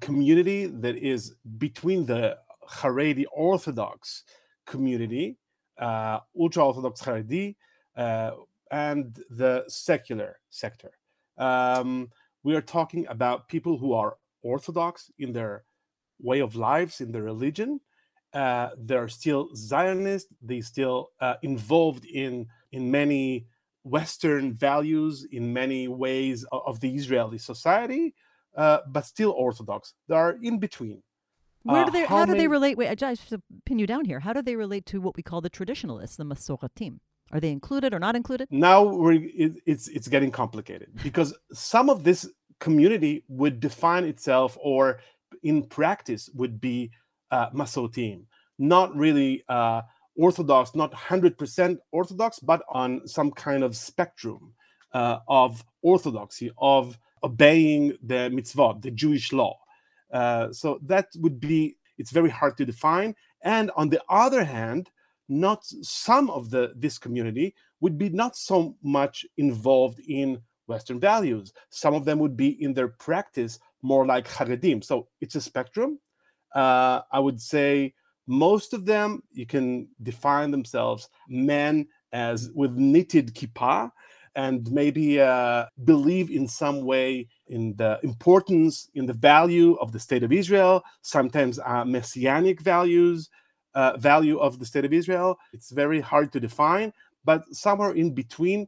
[0.01, 2.37] community that is between the
[2.69, 4.25] Haredi Orthodox
[4.67, 5.37] community,
[5.79, 7.57] uh, ultra Orthodox Haredi,
[7.97, 8.33] uh,
[8.71, 10.91] and the secular sector.
[11.39, 12.11] Um,
[12.43, 15.65] we are talking about people who are Orthodox in their
[16.21, 17.81] way of lives in their religion.
[18.33, 20.29] Uh, they're still Zionist.
[20.43, 23.47] They still uh, involved in in many
[23.85, 28.15] Western values, in many ways of, of the Israeli society,
[28.57, 29.95] uh, but still Orthodox.
[30.09, 31.03] They are in between.
[31.63, 32.01] Where do uh, they?
[32.01, 32.77] How, how do many, they relate?
[32.77, 34.21] Wait, I just to pin you down here.
[34.21, 36.99] How do they relate to what we call the traditionalists, the Masoretim?
[37.33, 38.49] Are they included or not included?
[38.51, 42.29] Now we're, it, it's it's getting complicated because some of this
[42.61, 45.01] community would define itself or
[45.43, 46.91] in practice would be
[47.31, 48.25] uh, Masoretim,
[48.59, 49.83] not really uh,
[50.17, 54.55] Orthodox, not 100% Orthodox, but on some kind of spectrum
[54.93, 59.59] uh, of orthodoxy, of obeying the mitzvot, the Jewish law.
[60.13, 63.15] Uh, so that would be, it's very hard to define.
[63.43, 64.91] And on the other hand,
[65.29, 71.53] not some of the this community would be not so much involved in Western values.
[71.71, 74.83] Some of them would be in their practice more like Haredim.
[74.83, 76.01] So it's a spectrum.
[76.55, 77.95] Uh, I would say
[78.27, 83.91] most of them, you can define themselves men as with knitted kippah
[84.37, 90.01] and maybe uh, believe in some way in the importance, in the value of the
[90.01, 93.29] state of Israel, sometimes uh, messianic values,
[93.75, 95.39] uh, value of the state of Israel.
[95.53, 96.93] It's very hard to define,
[97.25, 98.67] but somewhere in between.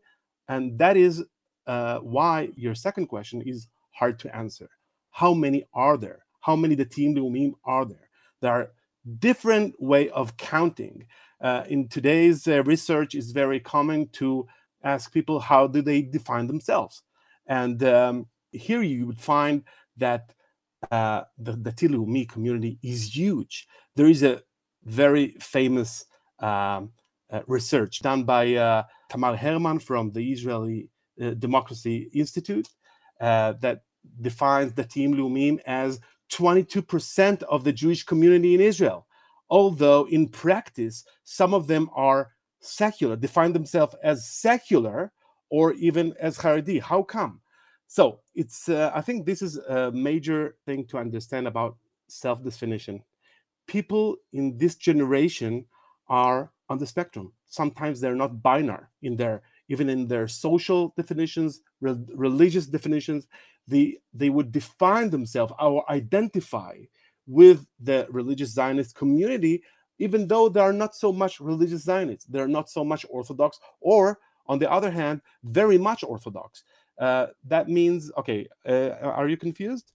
[0.49, 1.25] And that is
[1.67, 4.69] uh, why your second question is hard to answer.
[5.17, 6.27] How many are there?
[6.41, 8.11] How many Datim Leumim are there?
[8.43, 8.71] There are
[9.19, 11.07] different way of counting.
[11.41, 14.47] Uh, in today's uh, research, is very common to
[14.85, 17.03] ask people how do they define themselves.
[17.47, 19.65] And um, here you would find
[19.97, 20.35] that
[20.91, 23.67] uh, the, the Tilumi community is huge.
[23.95, 24.43] There is a
[24.85, 26.05] very famous
[26.41, 26.91] um,
[27.31, 30.91] uh, research done by uh, Tamar Hermann from the Israeli
[31.23, 32.69] uh, Democracy Institute
[33.19, 33.81] uh, that
[34.21, 39.07] defines the Datim Leumim as 22% of the Jewish community in Israel.
[39.49, 45.13] Although in practice, some of them are secular, define themselves as secular
[45.51, 46.81] or even as Haredi.
[46.81, 47.41] How come?
[47.87, 51.77] So it's uh, I think this is a major thing to understand about
[52.09, 53.03] self-definition.
[53.69, 55.65] People in this generation
[56.09, 57.33] are on the spectrum.
[57.47, 63.27] Sometimes they're not binary in their even in their social definitions, re- religious definitions.
[63.69, 66.77] They they would define themselves or identify
[67.27, 69.63] with the religious Zionist community,
[69.99, 72.27] even though they are not so much religious Zionists.
[72.27, 76.63] They're not so much Orthodox, or on the other hand, very much Orthodox.
[76.99, 78.49] Uh, that means okay.
[78.67, 79.93] Uh, are you confused?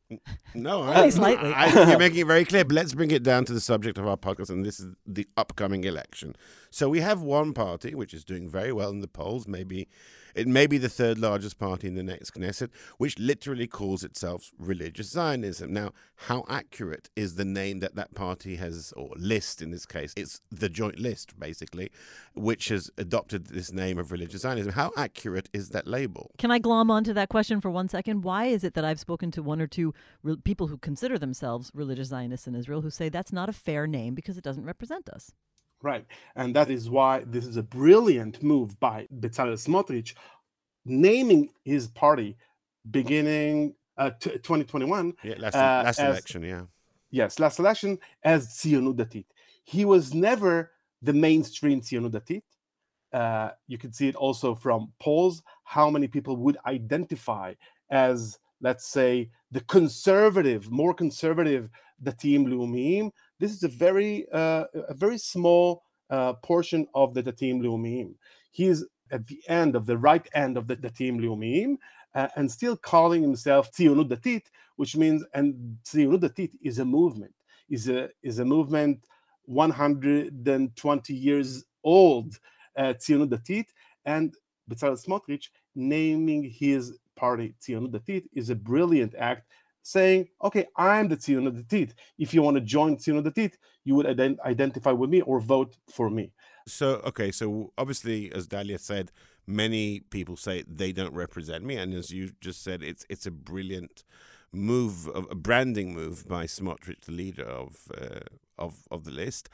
[0.54, 1.52] No, I, slightly.
[1.52, 2.64] I, you're making it very clear.
[2.64, 5.28] But let's bring it down to the subject of our podcast, and this is the
[5.36, 6.36] upcoming election.
[6.70, 9.88] So we have one party which is doing very well in the polls, maybe
[10.36, 14.52] it may be the third largest party in the next Knesset, which literally calls itself
[14.58, 15.74] religious Zionism.
[15.74, 15.92] Now,
[16.28, 20.14] how accurate is the name that that party has, or list in this case?
[20.16, 21.92] It's the joint list, basically,
[22.34, 24.74] which has adopted this name of religious Zionism.
[24.74, 26.32] How accurate is that label?
[26.38, 28.24] Can I glom onto that question for one second?
[28.24, 31.72] Why is it that I've spoken to one or two re- people who consider themselves
[31.74, 35.10] religious Zionists in Israel who say that's not a fair name because it doesn't represent
[35.10, 35.32] us?
[35.84, 36.06] Right.
[36.36, 40.14] And that is why this is a brilliant move by Bezalel Smotrich,
[40.86, 42.38] naming his party
[42.90, 45.14] beginning uh, t- 2021.
[45.24, 46.64] Yeah, last, uh, last as- election, yeah.
[47.14, 49.26] Yes, last election as Tzionut Datit.
[49.66, 52.44] He was never the mainstream Tzionut Datit.
[53.12, 57.54] Uh, you can see it also from polls, how many people would identify
[57.90, 61.70] as, let's say, the conservative, more conservative
[62.02, 63.12] Datim Leumim.
[63.42, 68.14] This is a very, uh, a very small uh, portion of the Datim Leumim.
[68.52, 71.78] He is at the end of the right end of the Datim Leumim,
[72.14, 74.44] uh, and still calling himself Tzionut Datit,
[74.76, 77.34] which means and Tzionut Datit is a movement,
[77.68, 79.06] is a is a movement
[79.46, 82.38] 120 years old,
[82.78, 83.66] uh, Tzionut Datit,
[84.06, 84.36] and
[84.70, 89.48] Bezalel Smotrich naming his party Tzionut Datit is a brilliant act,
[89.84, 91.94] saying, "Okay, I'm the Tzionut Datit.
[92.18, 95.78] If you want to join Tzionut Datit, you would ident- identify with me or vote
[95.90, 96.32] for me."
[96.68, 99.12] So, okay, so obviously, as Dahlia said,
[99.48, 103.32] many people say they don't represent me, and as you just said, it's it's a
[103.32, 104.04] brilliant
[104.54, 108.20] move, a branding move by Smotrich, the leader of uh,
[108.58, 109.50] of of the list.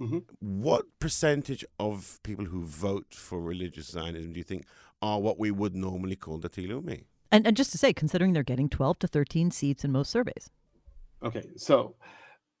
[0.00, 0.24] Mhm.
[0.40, 4.66] What percentage of people who vote for religious Zionism do you think
[5.00, 7.04] are what we would normally call the Tilumi?
[7.34, 10.50] And, and just to say, considering they're getting 12 to 13 seats in most surveys.
[11.20, 11.96] Okay, so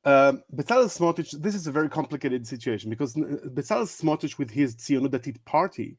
[0.04, 4.74] um, Bezalel Smotrich, this is a very complicated situation because uh, Bezalel Smotrich, with his
[4.74, 5.96] Tzionut Datit party,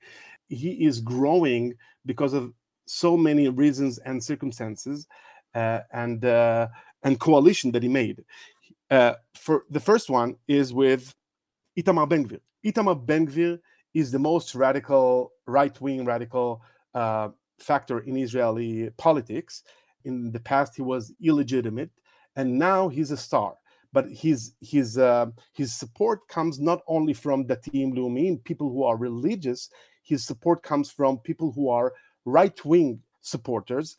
[0.49, 1.73] he is growing
[2.05, 2.51] because of
[2.85, 5.07] so many reasons and circumstances,
[5.55, 6.67] uh, and uh,
[7.03, 8.25] and coalition that he made.
[8.91, 11.15] Uh, for the first one is with
[11.79, 12.41] Itamar Ben Gvir.
[12.65, 13.57] Itamar Ben Gvir
[13.93, 16.61] is the most radical, right-wing radical
[16.93, 19.63] uh, factor in Israeli politics.
[20.03, 21.89] In the past, he was illegitimate,
[22.35, 23.55] and now he's a star
[23.95, 28.83] but his his uh, his support comes not only from the Datim Leumim, people who
[28.83, 29.69] are religious.
[30.03, 31.93] His support comes from people who are
[32.25, 33.95] right wing supporters.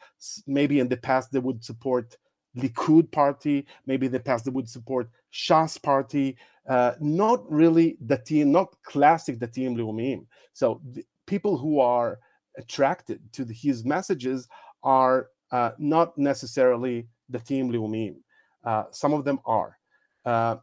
[0.47, 2.19] Maybe in the past they would support
[2.59, 3.67] Likud party.
[3.87, 6.37] Maybe in the past they would support Shas party.
[6.69, 10.27] Uh, not really Datim, not classic Datim Leumim.
[10.53, 12.19] So the people who are
[12.59, 14.49] attracted to the, his messages
[14.83, 18.17] are uh, not necessarily Datim Leumim.
[18.65, 19.79] Uh, some of them are.
[20.25, 20.57] Uh,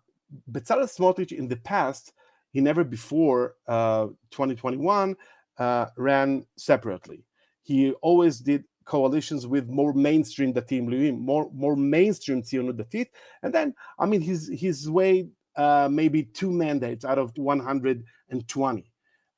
[0.52, 2.14] Bezalel Smotrich in the past,
[2.52, 5.16] he never before uh, 2021
[5.58, 7.24] uh, ran separately.
[7.64, 13.08] He always did coalitions with more mainstream Datim Leumim, more more mainstream Tzionut Datit,
[13.42, 18.93] and then I mean his way uh, maybe two mandates out of 120.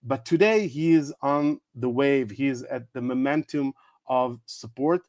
[0.05, 2.29] But today he is on the wave.
[2.29, 3.73] He is at the momentum
[4.07, 5.01] of support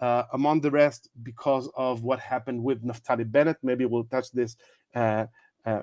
[0.00, 3.56] uh, among the rest because of what happened with Naftali Bennett.
[3.62, 4.56] Maybe we'll touch this
[4.94, 5.26] uh,
[5.66, 5.82] uh,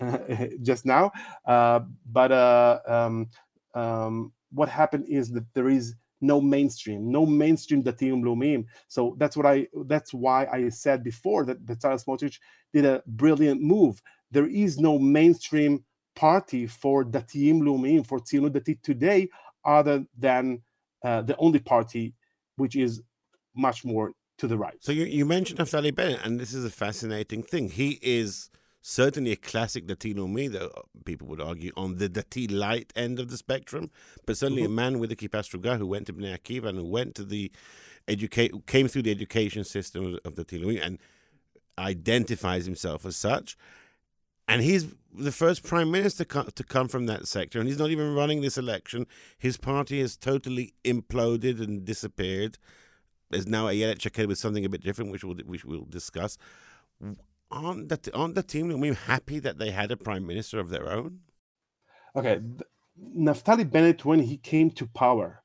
[0.62, 1.10] just now.
[1.46, 3.30] Uh, but uh, um,
[3.74, 8.64] um, what happened is that there is no mainstream, no mainstream Datim Leumim.
[8.88, 9.66] So that's what I.
[9.86, 12.38] That's why I said before that Bezalel Smotrich
[12.72, 14.00] did a brilliant move.
[14.30, 19.28] There is no mainstream party for Datim Leumim for Tzionut Datit today
[19.64, 20.62] other than
[21.04, 22.14] uh, the only party
[22.56, 23.02] which is
[23.54, 24.76] much more to the right.
[24.80, 27.70] So you, you mentioned Naftali Bennett, and this is a fascinating thing.
[27.70, 30.70] He is certainly a classic Dati Leumi, though
[31.04, 33.90] people would argue, on the Dati light end of the spectrum,
[34.26, 34.72] but certainly mm-hmm.
[34.72, 37.24] a man with a kippah sruga who went to Bnei Akiva and who went to
[37.24, 37.50] the
[38.08, 40.98] educate, came through the education system of, the Dati and
[41.78, 43.56] identifies himself as such.
[44.48, 48.14] And he's the first prime minister to come from that sector, and he's not even
[48.14, 49.06] running this election.
[49.38, 52.58] His party has totally imploded and disappeared.
[53.30, 56.36] There's now Ayelet Shaked with something a bit different, which we'll, which we'll discuss
[57.52, 60.90] aren't the, aren't the team we happy that they had a prime minister of their
[60.90, 61.20] own?
[62.16, 62.40] Okay,
[63.16, 65.42] Naftali Bennett, when he came to power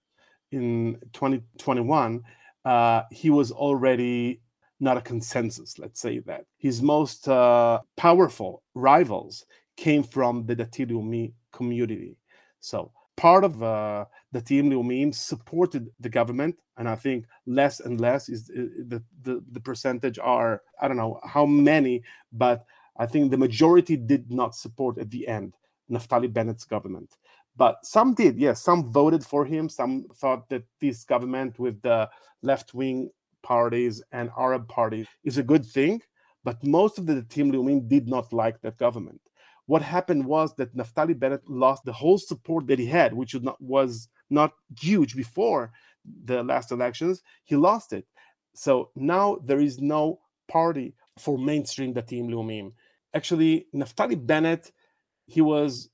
[0.52, 2.24] in 2021,
[2.66, 4.42] uh, he was already
[4.80, 6.46] not a consensus, let's say that.
[6.58, 12.18] His most uh, powerful rivals came from the Dati community.
[12.60, 18.30] So part of uh, Dati Leumim supported the government, and I think less and less
[18.30, 22.66] is uh, the, the the percentage are I don't know how many, but
[22.98, 25.56] I think the majority did not support at the end
[25.90, 27.18] Naftali Bennett's government.
[27.56, 28.62] But some did, yes.
[28.62, 29.68] Some voted for him.
[29.68, 32.08] Some thought that this government with the
[32.44, 33.10] left wing
[33.44, 36.02] parties and Arab parties is a good thing.
[36.44, 39.22] But most of the Datim Leumim did not like that government
[39.68, 43.44] what happened was that Naftali Bennett lost the whole support that he had, which was
[43.44, 45.72] not, was not huge before
[46.24, 47.22] the last elections.
[47.44, 48.06] He lost it.
[48.56, 52.72] So now there is no party for mainstream Datim Leumim.
[53.14, 54.72] Actually, Naftali Bennett,
[55.26, 55.90] he was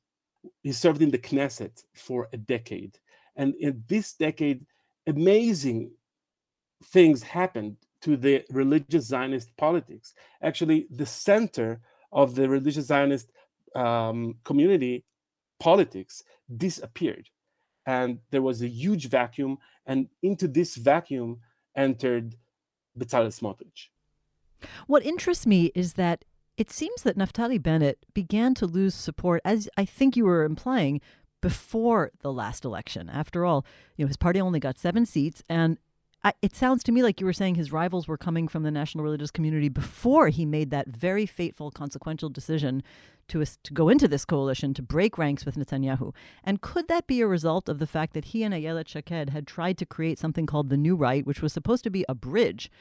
[0.61, 2.99] he served in the Knesset for a decade.
[3.35, 4.65] And in this decade,
[5.07, 5.91] amazing
[6.85, 10.13] things happened to the religious Zionist politics.
[10.41, 13.31] Actually, the center of the religious Zionist
[13.75, 15.05] um, community
[15.59, 16.23] politics
[16.55, 17.29] disappeared
[17.85, 21.39] and there was a huge vacuum and into this vacuum
[21.75, 22.35] entered
[22.97, 23.87] Bezalel Smotrich.
[24.87, 26.23] What interests me is that
[26.55, 31.01] it seems that Naftali Bennett began to lose support, as I think you were implying,
[31.41, 33.09] before the last election.
[33.09, 33.65] After all,
[33.97, 35.77] you know, his party only got seven seats, and
[36.23, 38.71] I, it sounds to me like you were saying his rivals were coming from the
[38.71, 42.81] national religious community before he made that very fateful, consequential decision
[43.27, 46.13] to, to go into this coalition to break ranks with Netanyahu.
[46.43, 49.47] And could that be a result of the fact that he and Ayelet Shaked had
[49.47, 52.71] tried to create something called the New Right, which was supposed to be a bridge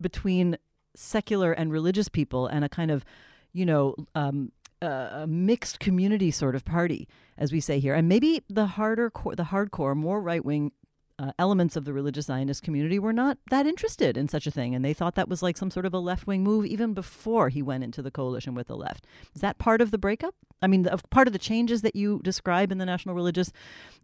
[0.00, 0.56] between
[0.94, 3.04] secular and religious people and a kind of,
[3.52, 8.42] you know, um, a mixed community sort of party, as we say here, and maybe
[8.48, 10.72] the harder, the hardcore, more right wing
[11.18, 14.74] uh, elements of the religious Zionist community were not that interested in such a thing,
[14.74, 17.48] and they thought that was like some sort of a left wing move even before
[17.48, 19.06] he went into the coalition with the left.
[19.34, 20.34] Is that part of the breakup?
[20.60, 23.52] I mean, the, part of the changes that you describe in the national religious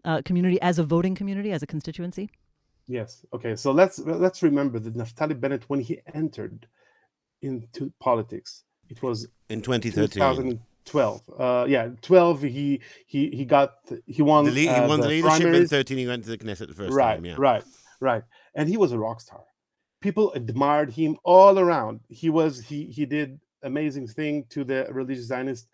[0.04, 2.30] uh, community as a voting community, as a constituency.
[2.86, 3.24] Yes.
[3.32, 3.54] Okay.
[3.54, 6.66] So let's let's remember that Naftali Bennett, when he entered
[7.42, 10.60] into politics, it was in 2013.
[10.88, 13.74] 12 uh yeah 12 he he he got
[14.06, 15.60] he won the lead, uh, he won the, the leadership primaries.
[15.60, 17.34] in 13 he went to the knesset the first right, time yeah.
[17.38, 17.62] right
[18.00, 18.22] right.
[18.54, 19.42] And he was a rock star.
[20.00, 22.00] People admired him all around.
[22.08, 25.68] He was he he did amazing thing to the religious zionist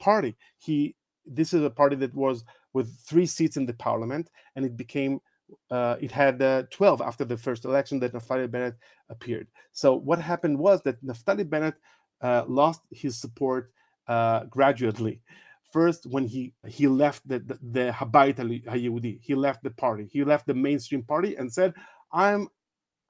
[0.00, 0.36] party.
[0.58, 4.76] He this is a party that was with three seats in the parliament and it
[4.76, 5.20] became
[5.70, 8.76] uh, it had uh, 12 after the first election that Naftali Bennett
[9.08, 9.48] appeared.
[9.72, 11.74] So what happened was that Naftali Bennett
[12.20, 13.72] uh, lost his support
[14.08, 15.20] uh, gradually.
[15.72, 20.24] First, when he he left the the, the Habayit Hayehudi, he left the party, he
[20.24, 21.74] left the mainstream party, and said,
[22.12, 22.48] "I'm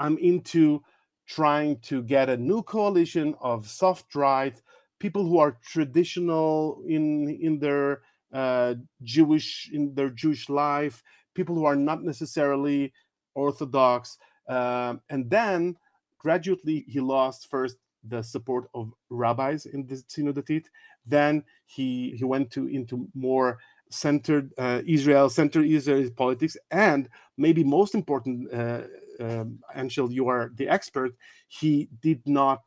[0.01, 0.83] I'm into
[1.27, 4.61] trying to get a new coalition of soft right
[4.99, 11.03] people who are traditional in in their uh, Jewish in their Jewish life,
[11.35, 12.93] people who are not necessarily
[13.35, 15.77] orthodox, um, and then
[16.19, 20.67] gradually he lost first the support of rabbis in the Tzionut Datit.
[21.07, 23.59] Then he he went to into more
[23.91, 28.83] centered uh, Israel, centered Israeli politics, and maybe most important, uh,
[29.21, 31.13] um, Anshel, you are the expert.
[31.49, 32.61] He did not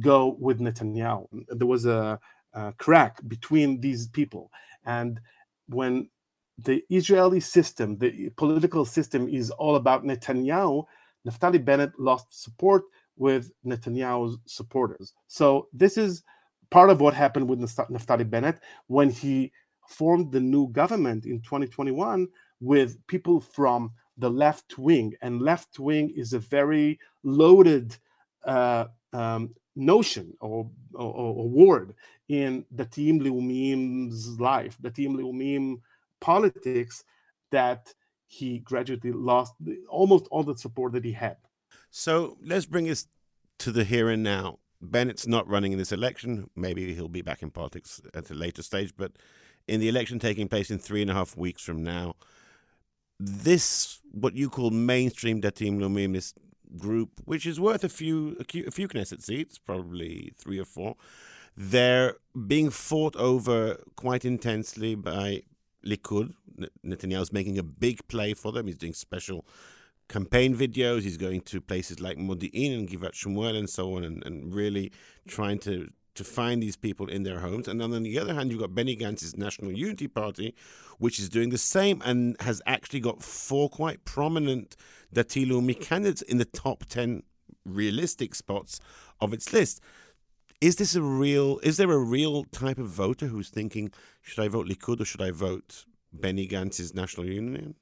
[0.00, 1.26] go with Netanyahu.
[1.48, 2.18] There was a,
[2.52, 4.50] a crack between these people,
[4.84, 5.20] and
[5.68, 6.08] when
[6.58, 10.84] the Israeli system, the political system, is all about Netanyahu.
[11.26, 12.84] Naftali Bennett lost support
[13.16, 15.12] with Netanyahu's supporters.
[15.28, 16.22] So this is
[16.70, 19.52] part of what happened with Naftali Bennett when he
[19.88, 22.26] formed the new government in 2021
[22.60, 25.14] with people from the left wing.
[25.22, 27.96] And left wing is a very loaded
[28.44, 31.94] uh, um, notion or, or, or, word
[32.28, 35.80] in the Datim Leumim's life, the Datim Leumim
[36.20, 37.04] politics
[37.50, 37.92] that
[38.26, 39.54] he gradually lost
[39.88, 41.36] almost all the support that he had.
[41.90, 43.06] So let's bring us
[43.58, 44.58] to the here and now.
[44.82, 46.50] Bennett's not running in this election.
[46.54, 49.12] Maybe he'll be back in politics at a later stage, but
[49.66, 52.16] in the election taking place in three and a half weeks from now,
[53.18, 56.34] this what you call mainstream Datim Leumim, this
[56.76, 60.64] group, which is worth a few a few, a few Knesset seats, probably three or
[60.64, 60.96] four,
[61.56, 65.42] they're being fought over quite intensely by
[65.86, 66.34] Likud.
[66.84, 68.66] Netanyahu's making a big play for them.
[68.66, 69.46] He's doing special
[70.08, 71.02] campaign videos.
[71.02, 74.92] He's going to places like Modi'in and Givat Shmuel and so on, and, and really
[75.26, 77.66] trying to to find these people in their homes.
[77.68, 80.54] And then on the other hand, you've got Benny Gantz's National Unity Party,
[80.98, 84.76] which is doing the same and has actually got four quite prominent
[85.12, 87.22] Dati Leumi candidates in the top 10
[87.64, 88.80] realistic spots
[89.20, 89.80] of its list.
[90.60, 93.90] Is this a real, is there a real type of voter who's thinking,
[94.22, 97.74] should I vote Likud or should I vote Benny Gantz's National Union?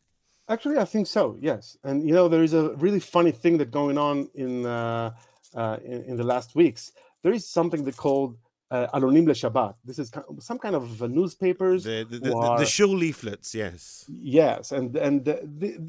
[0.53, 1.39] Actually, I think so.
[1.41, 5.13] Yes, and you know there is a really funny thing that going on in uh,
[5.55, 6.93] uh, in, in, the last weeks.
[7.23, 8.37] There is something they called
[8.71, 9.75] uh, Alonim LeShabbat.
[9.83, 11.85] This is some kind of newspapers.
[11.85, 14.05] The the, the, are, the shul leaflets, yes.
[14.09, 15.37] Yes, and and, the,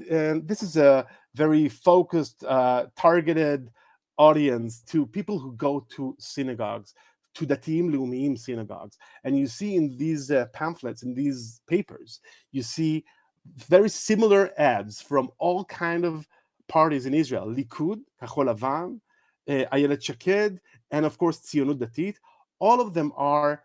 [0.10, 3.70] and this is a very focused, uh, targeted
[4.18, 6.94] audience to people who go to synagogues,
[7.36, 12.22] to the Datim Leumim synagogues, and you see in these uh, pamphlets in these papers,
[12.54, 13.04] you see
[13.46, 16.28] very similar ads from all kind of
[16.68, 19.00] parties in Israel: Likud, Kachol Lavan,
[19.50, 20.60] uh, Ayelet Shaked,
[20.92, 22.16] and of course Tzionut Datit.
[22.60, 23.64] All of them are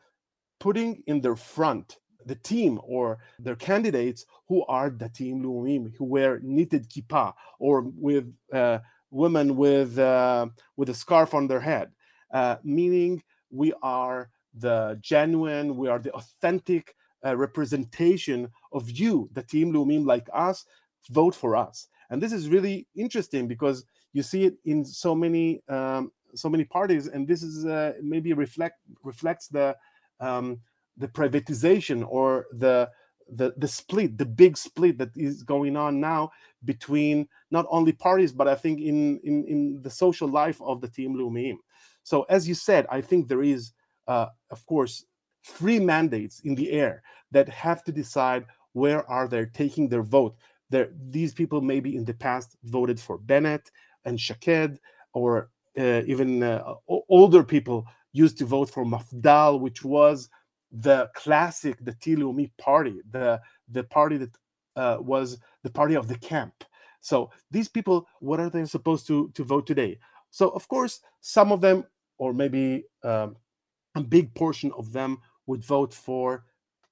[0.58, 6.40] putting in their front the team or their candidates who are Datim Leumim, who wear
[6.42, 8.78] knitted kippah or with uh,
[9.10, 11.90] women with uh, with a scarf on their head,
[12.32, 16.94] uh, meaning we are the genuine, we are the authentic
[17.24, 20.64] uh, representation of you, the Datim Leumim like us,
[21.10, 21.88] vote for us.
[22.10, 26.64] And this is really interesting because you see it in so many um, so many
[26.64, 29.76] parties, and this is uh, maybe reflect reflects the
[30.20, 30.60] um,
[30.96, 32.90] the privatization or the
[33.30, 36.30] the the split, the big split that is going on now
[36.64, 40.88] between not only parties, but I think in in, in the social life of the
[40.88, 41.56] Datim Leumim.
[42.02, 43.72] So as you said, I think there is,
[44.06, 45.04] uh, of course,
[45.44, 50.36] three mandates in the air that have to decide where are they taking their vote.
[50.70, 53.70] There, these people maybe in the past voted for Bennett
[54.04, 54.78] and Shaked,
[55.14, 56.74] or uh, even uh,
[57.08, 60.28] older people used to vote for Mafdal, which was
[60.70, 64.36] the classic, the Leumi party, the the party that
[64.76, 66.64] uh, was the party of the camp.
[67.00, 69.98] So these people, what are they supposed to to vote today?
[70.30, 71.84] So of course, some of them,
[72.18, 73.36] or maybe um,
[73.94, 75.18] a big portion of them,
[75.48, 76.44] would vote for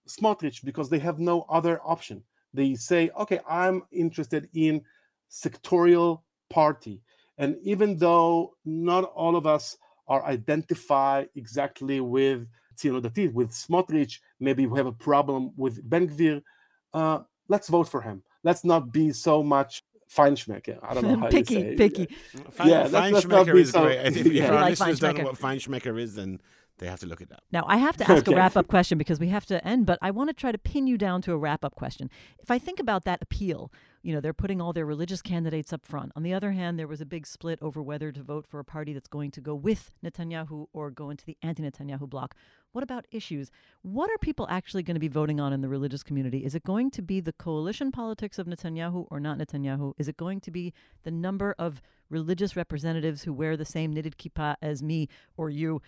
[0.08, 2.22] Smotrich because they have no other option.
[2.52, 4.82] They say, okay, I'm interested in
[5.30, 7.02] sectorial party.
[7.38, 9.76] And even though not all of us
[10.08, 16.08] are identified exactly with Tzionut Datit, with Smotrich, maybe we have a problem with Ben
[16.08, 16.42] Gvir,
[16.94, 18.22] uh, let's vote for him.
[18.42, 19.82] Let's not be so much
[20.14, 20.78] Feinschmecker.
[20.82, 22.02] I don't know how picky, you say picky.
[22.04, 22.10] it.
[22.64, 23.98] Yeah, yeah Feinschmecker is so, great.
[24.06, 24.48] If, if yeah.
[24.48, 26.40] our like listeners don't know what Feinschmecker is, then
[26.78, 27.42] they have to look it up.
[27.50, 28.34] Now, I have to ask okay.
[28.34, 30.58] a wrap up question because we have to end, but I want to try to
[30.58, 32.10] pin you down to a wrap up question.
[32.38, 33.72] If I think about that appeal,
[34.02, 36.12] you know, they're putting all their religious candidates up front.
[36.14, 38.64] On the other hand, there was a big split over whether to vote for a
[38.64, 42.34] party that's going to go with Netanyahu or go into the anti Netanyahu bloc.
[42.72, 43.50] What about issues?
[43.82, 46.44] What are people actually going to be voting on in the religious community?
[46.44, 49.94] Is it going to be the coalition politics of Netanyahu or not Netanyahu?
[49.98, 50.72] Is it going to be
[51.02, 55.80] the number of religious representatives who wear the same knitted kippah as me or you?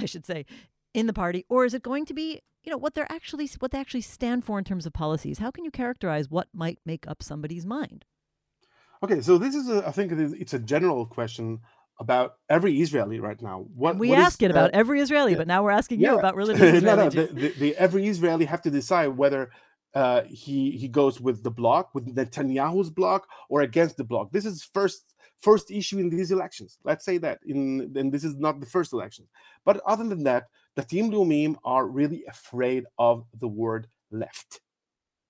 [0.00, 0.46] I should say,
[0.94, 3.70] in the party, or is it going to be, you know, what they're actually what
[3.70, 5.38] they actually stand for in terms of policies?
[5.38, 8.04] How can you characterize what might make up somebody's mind?
[9.02, 11.60] Okay, so this is, a, I think, it's a general question
[11.98, 13.66] about every Israeli right now.
[13.74, 16.00] What we what ask is, it about uh, every Israeli, yeah, but now we're asking
[16.00, 16.12] yeah.
[16.12, 19.50] you about religious no, no, the, the, the, every Israeli have to decide whether
[19.96, 24.30] uh, he he goes with the bloc, with Netanyahu's bloc, or against the bloc.
[24.30, 26.78] This is first first issue in these elections.
[26.84, 29.26] Let's say that in and this is not the first election.
[29.64, 34.60] But other than that, the Datim Leumim are really afraid of the word left.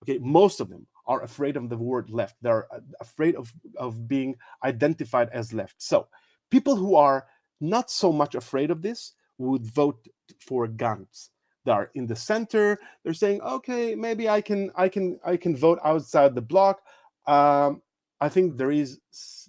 [0.03, 2.35] Okay, most of them are afraid of the word left.
[2.43, 5.77] They're uh, afraid of, of being identified as left.
[5.79, 6.09] So
[6.51, 7.27] people who are
[7.61, 10.09] not so much afraid of this would vote
[10.41, 11.31] for Gantz.
[11.67, 12.79] They are in the center.
[13.03, 16.81] They're saying, okay, maybe I can, I can, I can vote outside the block.
[17.27, 17.83] Um,
[18.21, 19.01] I think there is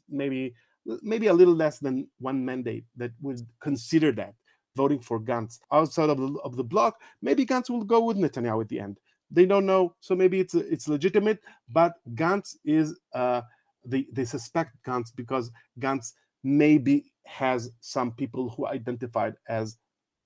[0.09, 0.53] maybe
[1.01, 4.33] maybe a little less than one mandate that would consider that
[4.75, 7.01] voting for Gantz outside of the, of the bloc.
[7.21, 8.99] Maybe Gantz will go with Netanyahu at the end.
[9.29, 11.39] They don't know, so maybe it's it's legitimate.
[11.69, 13.41] But Gantz is uh,
[13.85, 16.13] they they suspect Gantz because Gantz
[16.43, 19.77] maybe has some people who identified as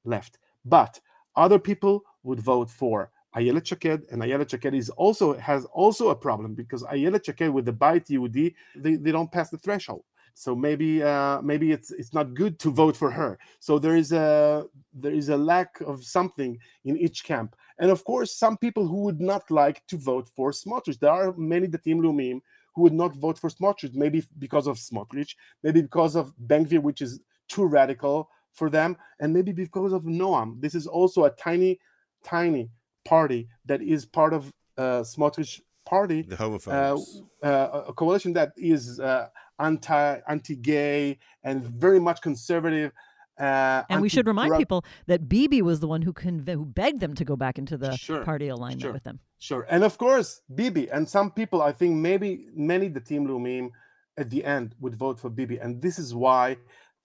[0.06, 1.00] left, but
[1.36, 6.16] other people would vote for Ayelet Shaked, and Ayelet Shaked is also has also a
[6.16, 10.04] problem because Ayelet Shaked with the Bayit Yehudi, they, they don't pass the threshold.
[10.34, 13.38] So maybe uh, maybe it's it's not good to vote for her.
[13.60, 18.04] So there is a there is a lack of something in each camp, and of
[18.04, 21.00] course some people who would not like to vote for Smotrich.
[21.00, 22.42] There are many Datim Leumim
[22.74, 27.02] who would not vote for Smotrich, maybe because of Smotrich, maybe because of Ben-Gvir, which
[27.02, 27.20] is
[27.50, 30.62] too radical for them, and maybe because of Noam.
[30.62, 31.80] This is also a tiny,
[32.24, 32.70] tiny
[33.06, 38.52] party that is part of uh, Smotrich party, the homophobes, uh, uh, a coalition that
[38.58, 39.28] is uh,
[39.60, 42.92] anti anti-gay and very much conservative.
[43.40, 47.00] Uh, and we should remind people that Bibi was the one who conv- who begged
[47.00, 49.20] them to go back into the sure, party alignment sure, with them.
[49.40, 53.72] Sure, and of course Bibi and some people, I think maybe many the Datim Leumim
[54.18, 56.58] at the end would vote for Bibi, and this is why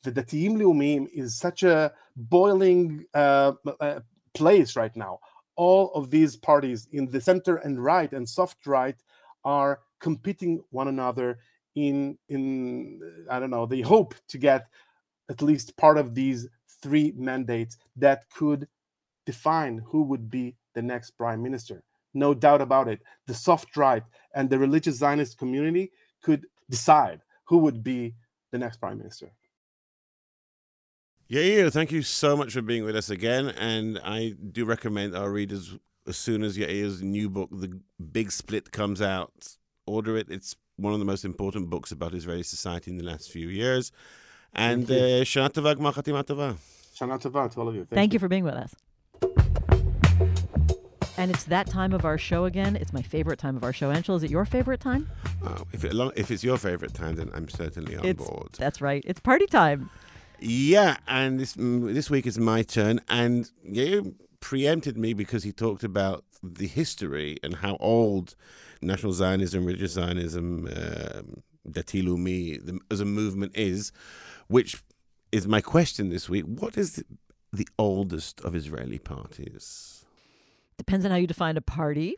[0.02, 4.00] the Datim Leumim is such a boiling uh, uh,
[4.34, 5.18] place right now.
[5.56, 8.96] All of these parties in the center and right and soft right
[9.44, 11.38] are competing one another
[11.74, 13.66] in in I don't know.
[13.66, 14.66] They hope to get
[15.28, 16.48] at least part of these
[16.82, 18.68] three mandates that could
[19.24, 21.82] define who would be the next prime minister.
[22.14, 23.00] No doubt about it.
[23.26, 24.02] The soft right
[24.34, 25.92] and the religious Zionist community
[26.22, 28.14] could decide who would be
[28.52, 29.32] the next prime minister.
[31.28, 33.48] Yair, thank you so much for being with us again.
[33.48, 37.80] And I do recommend our readers, as soon as Yair's new book, The
[38.12, 39.56] Big Split, comes out,
[39.86, 40.28] order it.
[40.30, 43.90] It's one of the most important books about Israeli society in the last few years.
[44.52, 46.56] And uh, Shana Tova, Gmar Chatima Tova.
[46.94, 47.84] Shana Tova to all of you.
[47.84, 48.76] Thank, Thank you for being with us.
[51.18, 52.76] And it's that time of our show again.
[52.76, 53.90] It's my favorite time of our show.
[53.92, 55.10] Anshel, is it your favorite time?
[55.42, 58.50] Uh, if, it, if it's your favorite time, then I'm certainly on it's, board.
[58.58, 59.02] That's right.
[59.06, 59.90] It's party time.
[60.40, 65.82] Yeah, and this this week is my turn, and you preempted me because he talked
[65.82, 68.36] about the history and how old
[68.82, 73.92] National Zionism, religious Zionism, um, Dati Leumi, as a movement is,
[74.48, 74.82] which
[75.32, 76.44] is my question this week.
[76.44, 77.04] What is the,
[77.52, 80.04] the oldest of Israeli parties?
[80.76, 82.16] Depends on how you define a party.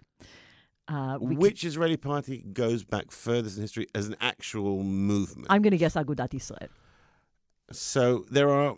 [0.89, 1.69] Uh, Which can...
[1.69, 5.47] Israeli party goes back furthest in history as an actual movement?
[5.51, 6.69] I'm going to guess Agudat Israel.
[7.71, 8.77] So there are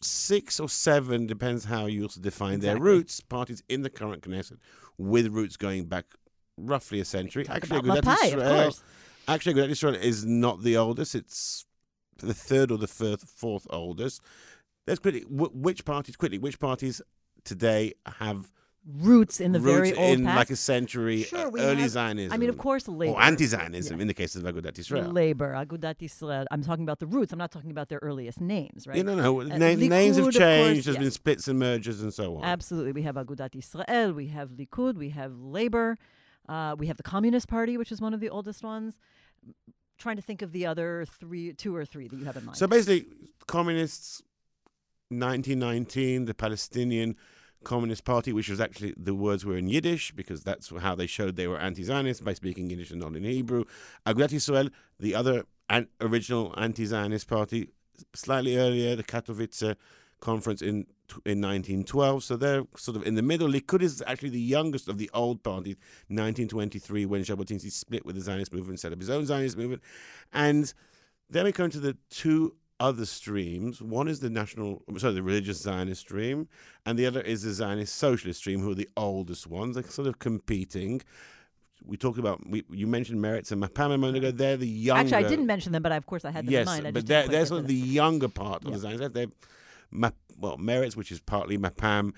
[0.00, 2.68] six or seven, depends how you also define exactly.
[2.68, 4.58] their roots, parties in the current Knesset
[4.98, 6.04] with roots going back
[6.56, 7.46] roughly a century.
[7.48, 8.74] Actually, Mapai, Israel,
[9.28, 11.14] actually, Agudat Israel is not the oldest.
[11.14, 11.66] It's
[12.18, 14.20] the third or the fourth, fourth oldest.
[14.86, 17.00] Let's quickly, which parties, quickly, which parties
[17.44, 18.50] today have
[18.86, 20.36] roots in the roots very old in past.
[20.36, 22.32] like a century sure, early have, Zionism.
[22.32, 24.02] I mean, of course, labor or anti-Zionism yeah.
[24.02, 25.10] in the case of Agudat Israel.
[25.10, 26.46] Labor, Agudat Israel.
[26.50, 27.32] I'm talking about the roots.
[27.32, 28.96] I'm not talking about their earliest names, right?
[28.96, 29.40] Yeah, no, no.
[29.40, 30.36] Uh, Na- Likud, names have changed.
[30.38, 30.96] Course, There's yes.
[30.98, 32.44] been splits and mergers and so on.
[32.44, 32.92] Absolutely.
[32.92, 34.12] We have Agudat Israel.
[34.12, 34.96] We have Likud.
[34.96, 35.96] We have Labor.
[36.48, 38.98] Uh, we have the Communist Party, which is one of the oldest ones.
[39.96, 42.58] Trying to think of the other three, two or three that you have in mind.
[42.58, 43.06] So basically,
[43.46, 44.22] communists,
[45.08, 47.16] 1919, the Palestinian
[47.64, 51.36] Communist Party, which was actually the words were in Yiddish because that's how they showed
[51.36, 53.64] they were anti-Zionist by speaking Yiddish and not in Hebrew.
[54.06, 57.68] Agudat Yisrael, the other an- original anti-Zionist party,
[58.14, 59.76] slightly earlier, the Katowice
[60.20, 60.86] conference in
[61.26, 62.24] in 1912.
[62.24, 63.48] So they're sort of in the middle.
[63.48, 65.76] Likud is actually the youngest of the old parties,
[66.08, 69.82] 1923, when Jabotinsky split with the Zionist movement, set up his own Zionist movement,
[70.32, 70.72] and
[71.28, 73.80] then we come to the two other streams.
[73.80, 76.48] One is the national, sorry, the religious Zionist stream,
[76.84, 79.76] and the other is the Zionist socialist stream, who are the oldest ones.
[79.76, 81.02] They're sort of competing.
[81.86, 84.30] We talked about, we, you mentioned Meretz and Mapam a moment ago.
[84.30, 85.00] They're the younger.
[85.00, 86.86] Actually, I didn't mention them, but I, of course I had them yes, in mind.
[86.86, 88.76] I but they're, they're sort of the younger part of yeah.
[88.76, 89.14] the Zionist.
[89.14, 89.26] They're,
[90.38, 92.12] well, Meretz, which is partly Mapam,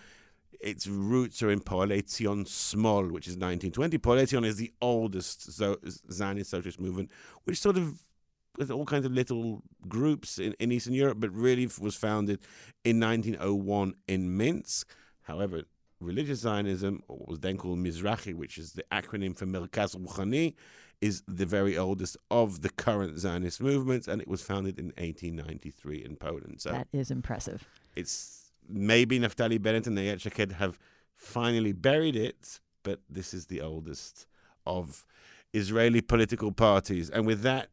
[0.60, 3.98] its roots are in Poalei Zion Smol, which is 1920.
[3.98, 7.10] Poalei Zion is the oldest Zionist socialist movement,
[7.44, 8.02] which sort of
[8.58, 12.40] with all kinds of little groups in, in Eastern Europe, but really was founded
[12.84, 14.94] in 1901 in Minsk.
[15.22, 15.62] However,
[16.00, 20.54] religious Zionism, or what was then called Mizrahi, which is the acronym for Merkaz Ruchani,
[21.00, 26.04] is the very oldest of the current Zionist movements, and it was founded in 1893
[26.04, 26.60] in Poland.
[26.60, 27.68] So that is impressive.
[27.94, 30.78] It's maybe Naftali Bennett and Ayelet Shaked have
[31.14, 34.26] finally buried it, but this is the oldest
[34.64, 35.06] of
[35.52, 37.10] Israeli political parties.
[37.10, 37.68] And with that,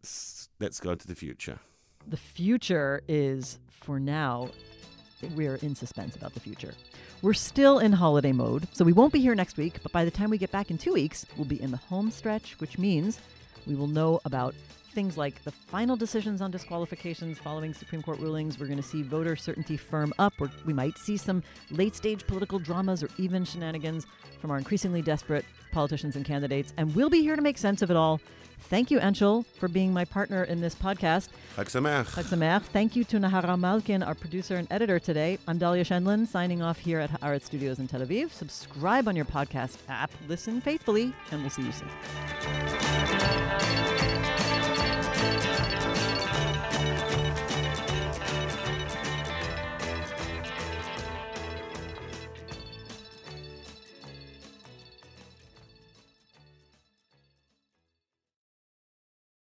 [0.60, 1.60] let's go to the future.
[2.08, 4.50] The future is, for now,
[5.36, 6.74] we're in suspense about the future.
[7.22, 10.12] We're still in holiday mode, so we won't be here next week, but by the
[10.12, 13.20] time we get back in two weeks, we'll be in the home stretch, which means
[13.66, 14.54] we will know about
[14.94, 18.60] things like the final decisions on disqualifications following Supreme Court rulings.
[18.60, 22.26] We're going to see voter certainty firm up, or we might see some late stage
[22.28, 24.06] political dramas or even shenanigans
[24.40, 26.74] from our increasingly desperate politicians and candidates.
[26.78, 28.22] And we'll be here to make sense of it all.
[28.70, 31.28] Thank you, Anshel, for being my partner in this podcast.
[31.58, 32.06] Chag Sameach.
[32.06, 32.62] Chag Sameach.
[32.64, 35.38] Thank you to Nahara Malkin, our producer and editor today.
[35.48, 38.32] I'm Dahlia Scheindlin, signing off here at Haaretz Studios in Tel Aviv.
[38.32, 41.90] Subscribe on your podcast app, listen faithfully, and we'll see you soon.